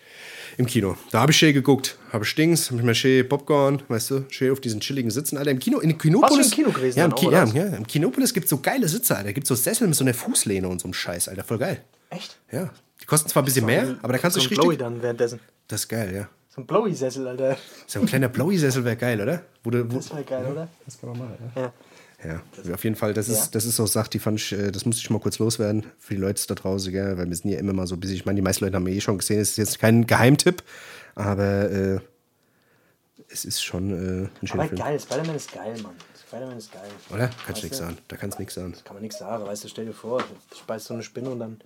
[0.58, 0.96] im Kino.
[1.10, 1.98] Da habe ich schön geguckt.
[2.12, 5.50] Habe Stings, habe ich mir schön Popcorn, weißt du, schön auf diesen chilligen Sitzen, Alter.
[5.50, 6.50] Im Kino, in Kinopolis.
[6.50, 8.60] Im Kino gewesen Ja, im, Ki auch, ja, oder ja, im Kinopolis gibt es so
[8.60, 9.34] geile Sitze, Alter.
[9.34, 11.44] Gibt so Sessel mit so einer Fußlehne und so einem Scheiß, Alter.
[11.44, 11.82] Voll geil.
[12.12, 12.38] Echt?
[12.52, 12.70] Ja.
[13.02, 14.78] Die kosten zwar ein bisschen mehr, aber da kannst du dich richtig.
[14.78, 15.40] dann währenddessen.
[15.68, 16.30] Das ist geil, ja.
[16.54, 17.58] So ein Blowy-Sessel, Alter.
[17.88, 19.42] So ein kleiner Blowy-Sessel wäre geil, oder?
[19.64, 20.68] Wo du, wo, Das wäre geil, oder?
[20.86, 21.62] das kann man machen, ja.
[21.62, 21.74] Ja.
[22.24, 24.86] Ja, auf jeden Fall, das ist, das ist so Sache, die fand ich, äh, das
[24.86, 27.18] musste ich mal kurz loswerden für die Leute da draußen, gell?
[27.18, 28.14] weil wir sind ja immer mal so busy.
[28.14, 30.64] Ich meine, die meisten Leute haben eh schon gesehen, es ist jetzt kein Geheimtipp,
[31.16, 32.00] aber äh,
[33.30, 34.82] es ist schon äh, ein schöner Aber Film.
[34.82, 35.96] geil, Spider-Man ist geil, Mann.
[36.28, 36.90] Spider-Man ist geil.
[37.10, 37.30] Oder?
[37.46, 37.98] Kannst du nichts sagen.
[38.08, 38.74] Da kannst du nichts sagen.
[38.86, 41.40] Kann man nichts sagen, weißt du, stell dir vor, du speist so eine Spinne und
[41.40, 41.62] dann.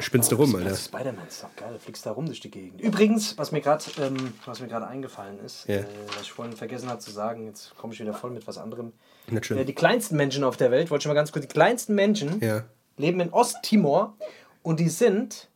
[0.00, 0.70] Spinnst du rum, Alter.
[0.70, 2.80] Das ist Spider-Man ist doch geil, du fliegst da rum durch die Gegend.
[2.80, 5.76] Übrigens, was mir gerade ähm, was mir gerade eingefallen ist, Ja.
[5.76, 5.84] äh,
[6.14, 8.92] was ich vorhin vergessen habe zu sagen, jetzt komme ich wieder voll mit was anderem.
[9.30, 12.40] Äh, die kleinsten Menschen auf der Welt, wollte ich mal ganz kurz, die kleinsten Menschen
[12.40, 12.64] Ja.
[12.96, 14.16] leben in Osttimor
[14.62, 15.48] und die sind,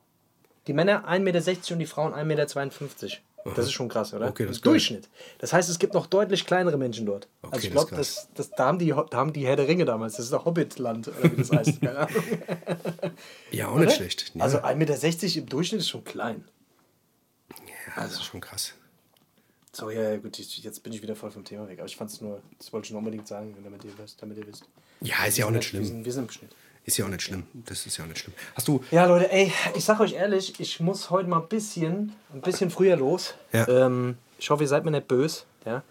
[0.66, 3.16] die Männer 1,60 Meter und die Frauen 1,52 Meter.
[3.44, 4.28] Das ist schon krass, oder?
[4.28, 4.60] Okay, das.
[4.60, 5.08] Durchschnitt.
[5.38, 7.28] Das heißt, es gibt noch deutlich kleinere Menschen dort.
[7.42, 9.84] Okay, also ich glaube, das, das, da, haben die, da haben die Herr der Ringe
[9.84, 11.80] damals, das ist der Hobbitland, oder wie das heißt.
[11.80, 12.22] Keine Ahnung.
[13.50, 14.32] Ja, auch nicht schlecht.
[14.34, 16.44] Ja, Also 1,60 Meter im Durchschnitt ist schon klein.
[17.96, 18.74] das ist schon krass.
[19.74, 21.78] So, ja, ja, gut, jetzt bin ich wieder voll vom Thema weg.
[21.78, 24.20] Aber ich fand es nur, das wollte ich nur unbedingt sagen, damit ihr wisst.
[24.20, 24.64] Damit ihr wisst.
[25.00, 25.84] Ja, ist ja auch nicht Wir schlimm.
[25.84, 26.50] sind, wir sind im Schnitt.
[26.84, 27.44] Ist ja auch nicht schlimm.
[27.52, 28.34] Das ist ja auch nicht schlimm.
[28.54, 28.82] Hast du.
[28.90, 32.70] Ja, Leute, ey, ich sag euch ehrlich, ich muss heute mal ein bisschen, ein bisschen
[32.70, 33.34] früher los.
[33.52, 33.68] Ja.
[33.68, 35.42] Ähm, ich hoffe, ihr seid mir nicht böse.
[35.64, 35.82] Ja.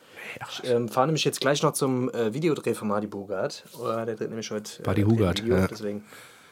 [0.50, 3.64] Ich ähm, fahre nämlich jetzt gleich noch zum äh, Videodreh von Marty Bugart.
[3.80, 4.82] Oder der dreht nämlich heute.
[4.82, 5.68] Äh, Buddy Hugard, ein Video, ja.
[5.68, 6.04] Deswegen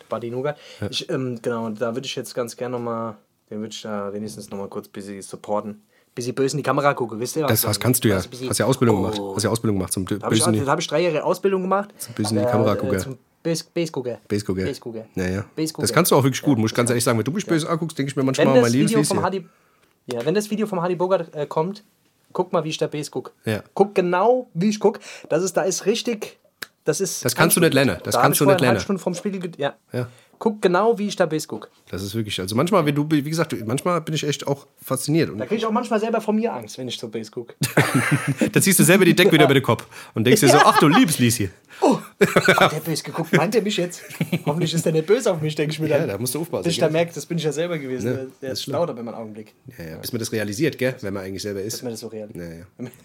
[0.08, 0.58] Buddy Hugard.
[0.90, 3.16] Ich, ähm, genau, da würde ich jetzt ganz gerne nochmal,
[3.50, 5.84] den würde ich da wenigstens nochmal kurz busy supporten.
[6.16, 7.46] Bisschen böse in die Kamera gucken, wisst ihr?
[7.46, 8.18] Das hast, kannst du ja.
[8.18, 9.20] Hast ja Ausbildung gemacht.
[9.36, 10.66] Hast ja Ausbildung gemacht zum Da habe ich, Bösen.
[10.66, 11.94] da hab ich drei Jahre Ausbildung gemacht.
[11.98, 13.00] Zum Bösen in die Kamera gucken.
[13.00, 13.18] Zum
[13.50, 14.20] Base- Base-Gucker.
[14.28, 14.64] Basegucker.
[14.66, 15.06] Base-Gucker.
[15.16, 15.46] Naja.
[15.56, 15.82] Base-Gucker.
[15.84, 17.18] Das kannst du auch wirklich gut, muss ich ganz ehrlich sagen.
[17.18, 19.24] Wenn du mich böse anguckst, denke ich mir manchmal, Wenn mein liebes Video vom.
[19.24, 19.46] Hadi,
[20.12, 21.84] ja, wenn das Video vom Hadi Bogart äh, kommt,
[22.34, 23.34] guck mal, wie ich da Base guck.
[23.46, 23.64] Ja.
[23.74, 25.00] Guck genau, wie ich guck.
[25.30, 26.38] Das ist, da ist richtig.
[26.86, 27.98] Das, ist Das kannst du nicht lernen.
[28.04, 28.80] Das da kannst du nicht lernen.
[28.80, 29.40] Stunde vom Spiegel.
[29.42, 29.76] ge- Ja.
[29.92, 30.08] Ja.
[30.40, 31.70] Guck genau, wie ich da Base guck.
[31.90, 35.30] Das ist wirklich, also manchmal, wenn du, wie gesagt, manchmal bin ich echt auch fasziniert.
[35.30, 37.56] Und Da kriege ich auch manchmal selber von mir Angst, wenn ich so Base guck.
[38.54, 40.80] dann ziehst du selber die Decke wieder über den Kopf und denkst dir so, ach
[40.80, 41.52] du liebes Lieschen.
[42.20, 43.32] Hat der böse geguckt?
[43.34, 44.02] Meint er mich jetzt?
[44.46, 46.08] Hoffentlich ist der nicht böse auf mich, denke ich mir Ja, dann.
[46.10, 46.64] da musst du aufpassen.
[46.64, 48.12] Bis ich dann merke, das bin ich ja selber gewesen.
[48.12, 49.54] Ne, der das ist lauter, wenn man Augenblick.
[49.78, 50.96] Ja, ja, bis man das realisiert, gell?
[51.02, 51.76] Wenn man eigentlich selber ist.
[51.76, 52.30] Ist mir das so real.
[52.34, 52.90] Ja, ja.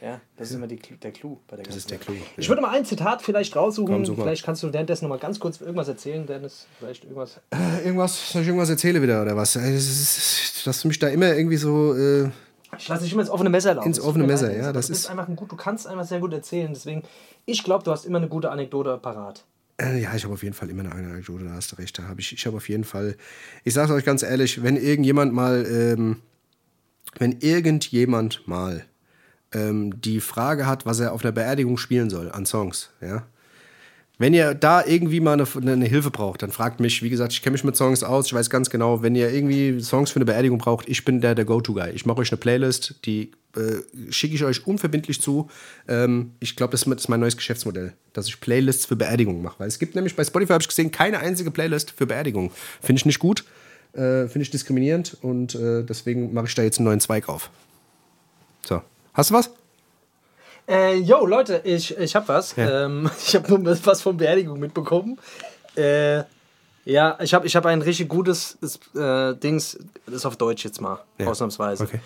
[0.00, 1.98] Ja, das ist immer die, der Clou bei der ganzen ist der.
[1.98, 2.48] Clou, Ich ja.
[2.50, 4.04] würde mal ein Zitat vielleicht raussuchen.
[4.04, 6.68] Komm, vielleicht kannst du währenddessen noch mal ganz kurz irgendwas erzählen, Dennis.
[6.78, 7.40] Vielleicht irgendwas.
[7.84, 9.54] Irgendwas, soll ich irgendwas erzählen wieder oder was?
[9.54, 11.96] Das ist, dass du mich da immer irgendwie so.
[11.96, 12.30] Äh,
[12.76, 13.88] Ich lasse dich immer ins offene Messer laufen.
[13.88, 16.20] Ins Es offene Messer, ja, das du ist- einfach ein gut, du kannst einfach sehr
[16.20, 16.72] gut erzählen.
[16.72, 17.02] Deswegen,
[17.46, 19.44] ich glaube, du hast immer eine gute Anekdote parat.
[19.80, 21.98] Äh, Ja, ich habe auf jeden Fall immer eine Anekdote, da hast du recht.
[21.98, 23.16] Da habe ich, ich habe auf jeden Fall,
[23.64, 26.16] ich sage euch ganz ehrlich, wenn irgendjemand mal, ähm,
[27.18, 28.84] wenn irgendjemand mal
[29.52, 33.24] ähm, die Frage hat, was er auf einer Beerdigung spielen soll an Songs, ja,
[34.18, 37.02] wenn ihr da irgendwie mal eine, eine Hilfe braucht, dann fragt mich.
[37.02, 38.26] Wie gesagt, ich kenne mich mit Songs aus.
[38.26, 41.36] Ich weiß ganz genau, wenn ihr irgendwie Songs für eine Beerdigung braucht, ich bin der,
[41.36, 41.92] der Go-To-Guy.
[41.92, 45.48] Ich mache euch eine Playlist, die äh, schicke ich euch unverbindlich zu.
[45.86, 49.60] Ähm, ich glaube, das ist mein neues Geschäftsmodell, dass ich Playlists für Beerdigungen mache.
[49.60, 52.50] Weil es gibt nämlich bei Spotify, habe ich gesehen, keine einzige Playlist für Beerdigungen.
[52.82, 53.44] Finde ich nicht gut,
[53.92, 57.50] äh, finde ich diskriminierend und äh, deswegen mache ich da jetzt einen neuen Zweig auf.
[58.66, 58.82] So,
[59.14, 59.50] hast du was?
[60.68, 62.54] Äh, yo, Leute, ich, ich hab was.
[62.58, 65.18] Ähm, ich habe nur was von Beerdigung mitbekommen.
[65.76, 66.24] Äh,
[66.84, 68.58] ja, ich habe ich hab ein richtig gutes
[68.94, 71.84] äh, Dings, das ist auf Deutsch jetzt mal, ausnahmsweise.
[71.84, 72.00] okay.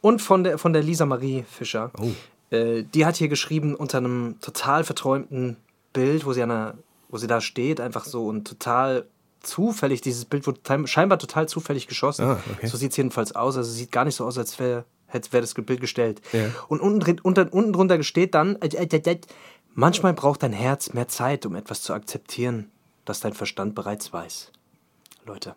[0.00, 1.90] Und von der, von der Lisa Marie Fischer.
[1.98, 2.54] Oh.
[2.54, 5.56] Äh, die hat hier geschrieben unter einem total verträumten
[5.92, 6.74] Bild, wo sie, an einer,
[7.08, 9.06] wo sie da steht, einfach so und total
[9.40, 12.24] zufällig, dieses Bild wurde scheinbar total zufällig geschossen.
[12.24, 12.66] Ah, okay.
[12.66, 13.56] So sieht es jedenfalls aus.
[13.56, 16.20] Also sieht gar nicht so aus, als wäre hätte wär das Bild gestellt.
[16.32, 16.50] Ja.
[16.68, 19.18] Und unten, drin- unter, unten drunter steht dann, äh, äh, äh,
[19.74, 22.70] manchmal braucht dein Herz mehr Zeit, um etwas zu akzeptieren,
[23.04, 24.52] das dein Verstand bereits weiß.
[25.26, 25.54] Leute.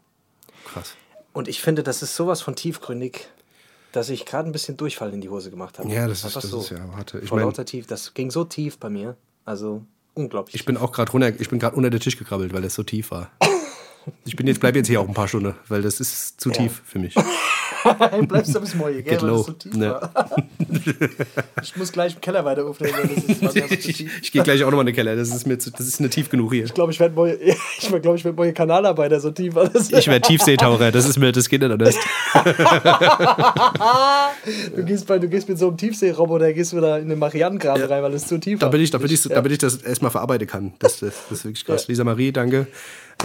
[0.66, 0.96] Krass.
[1.34, 3.28] Und ich finde, das ist sowas von tiefgründig,
[3.94, 5.90] dass ich gerade ein bisschen Durchfall in die Hose gemacht habe.
[5.90, 7.88] Ja, das ist- das ist ja harte- ich Vor mein- lauter tief.
[7.88, 9.16] Das ging so tief bei mir.
[9.46, 9.84] Also
[10.14, 10.56] unglaublich.
[10.56, 12.84] Ich bin auch gerade runter, ich bin gerade unter den Tisch gekrabbelt, weil das so
[12.84, 13.32] tief war.
[14.26, 16.82] Ich bin jetzt, bleib jetzt hier auch ein paar Stunden, weil das ist zu tief
[16.86, 17.16] für mich.
[18.28, 19.04] Bleibst du bis morgen, gell?
[19.04, 19.44] Get low.
[19.44, 20.02] so tief Ja.
[20.02, 20.36] war.
[21.64, 24.64] ich muss gleich im Keller weiter aufnehmen, weil das ist mir Ich, ich gehe gleich
[24.64, 25.16] auch nochmal in den Keller.
[25.16, 26.66] Das ist mir zu, das ist eine tief genug hier.
[26.66, 29.54] Ich glaube, ich werde morgen, ich glaube, ich werde morgen Kanalarbeiter so tief.
[29.54, 30.92] das- Ich werde Tiefseetaucher.
[30.92, 31.96] Das ist mir, das geht nicht anders.
[34.76, 38.04] Du gehst, bei, du gehst mit so einem Tiefseeroboter, gehst wieder in den Marianengraben rein,
[38.04, 38.72] weil es zu tief Da war.
[38.72, 39.36] bin ich, damit ich, Ja.
[39.36, 40.74] damit ich das erstmal verarbeiten kann.
[40.80, 41.88] Das, das, das ist wirklich krass.
[41.88, 42.68] Lisa Marie, danke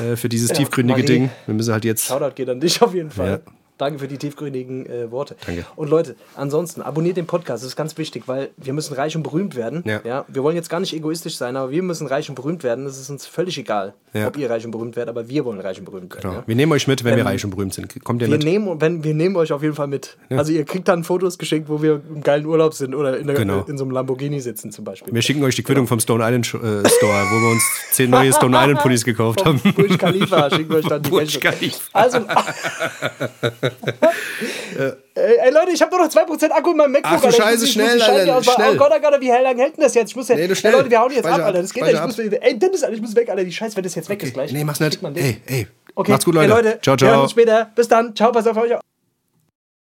[0.00, 1.06] äh, für dieses tiefgründige Marie.
[1.06, 1.30] Ding.
[1.46, 2.06] Wir müssen halt jetzt.
[2.06, 3.40] Shoutout geht an dich auf jeden Fall.
[3.46, 3.52] Ja.
[3.78, 5.36] Danke für die tiefgründigen äh, Worte.
[5.44, 5.66] Danke.
[5.76, 9.22] Und Leute, ansonsten abonniert den Podcast, das ist ganz wichtig, weil wir müssen reich und
[9.22, 9.84] berühmt werden.
[9.86, 10.24] Ja.
[10.28, 12.86] wir wollen jetzt gar nicht egoistisch sein, aber wir müssen reich und berühmt werden.
[12.86, 14.28] Es ist uns völlig egal, Ja.
[14.28, 16.22] ob ihr reich und berühmt werdet, aber wir wollen reich und berühmt werden.
[16.22, 16.34] Genau.
[16.40, 16.44] Ja?
[16.46, 18.02] Wir nehmen euch mit, wenn wir reich und berühmt sind.
[18.02, 18.44] Kommt ihr Wir mit?
[18.44, 20.16] nehmen, wenn, wir nehmen euch auf jeden Fall mit.
[20.30, 23.36] Also ihr kriegt dann Fotos geschenkt, wo wir im geilen Urlaub sind oder in, der,
[23.36, 23.64] Genau.
[23.68, 25.12] in so einem Lamborghini sitzen zum Beispiel.
[25.12, 26.48] Wir schicken euch die Quittung vom Stone Island äh,
[26.88, 27.62] Store, wo wir uns
[27.92, 29.60] zehn neue Stone Island Pullis gekauft haben.
[29.74, 31.38] Burj Khalifa schicken wir euch dann die Burj.
[31.40, 31.78] Khalifa.
[31.92, 32.18] Also,
[35.14, 37.12] ey, ey, Leute, ich habe nur noch 2% Akku in meinem MacBook.
[37.14, 37.42] Ach du Alter.
[37.42, 38.74] Scheiße, ich schnell, Alter, schnell.
[38.74, 40.10] Oh Gott, oh Gott, wie lange hält denn das jetzt?
[40.10, 40.72] Ich muss ja, Nee, du ey, schnell.
[40.72, 41.62] Leute, wir hauen jetzt Speicher ab, Alter.
[41.62, 41.94] Das geht nicht.
[41.94, 43.44] Ich muss, ey, Dennis, Alter, ich muss weg, Alter.
[43.44, 44.52] Die Scheiße, wenn das jetzt weg ist gleich.
[44.52, 44.98] Nee, mach's nicht.
[45.02, 45.66] Ey, ey.
[45.94, 46.52] Okay, Macht's gut, Leute.
[46.52, 46.78] Ey, Leute.
[46.82, 47.22] Ciao, Wir hören ciao.
[47.22, 47.70] uns später.
[47.74, 48.14] Bis dann.
[48.14, 48.74] Ciao, pass auf euch.
[48.74, 48.80] auf.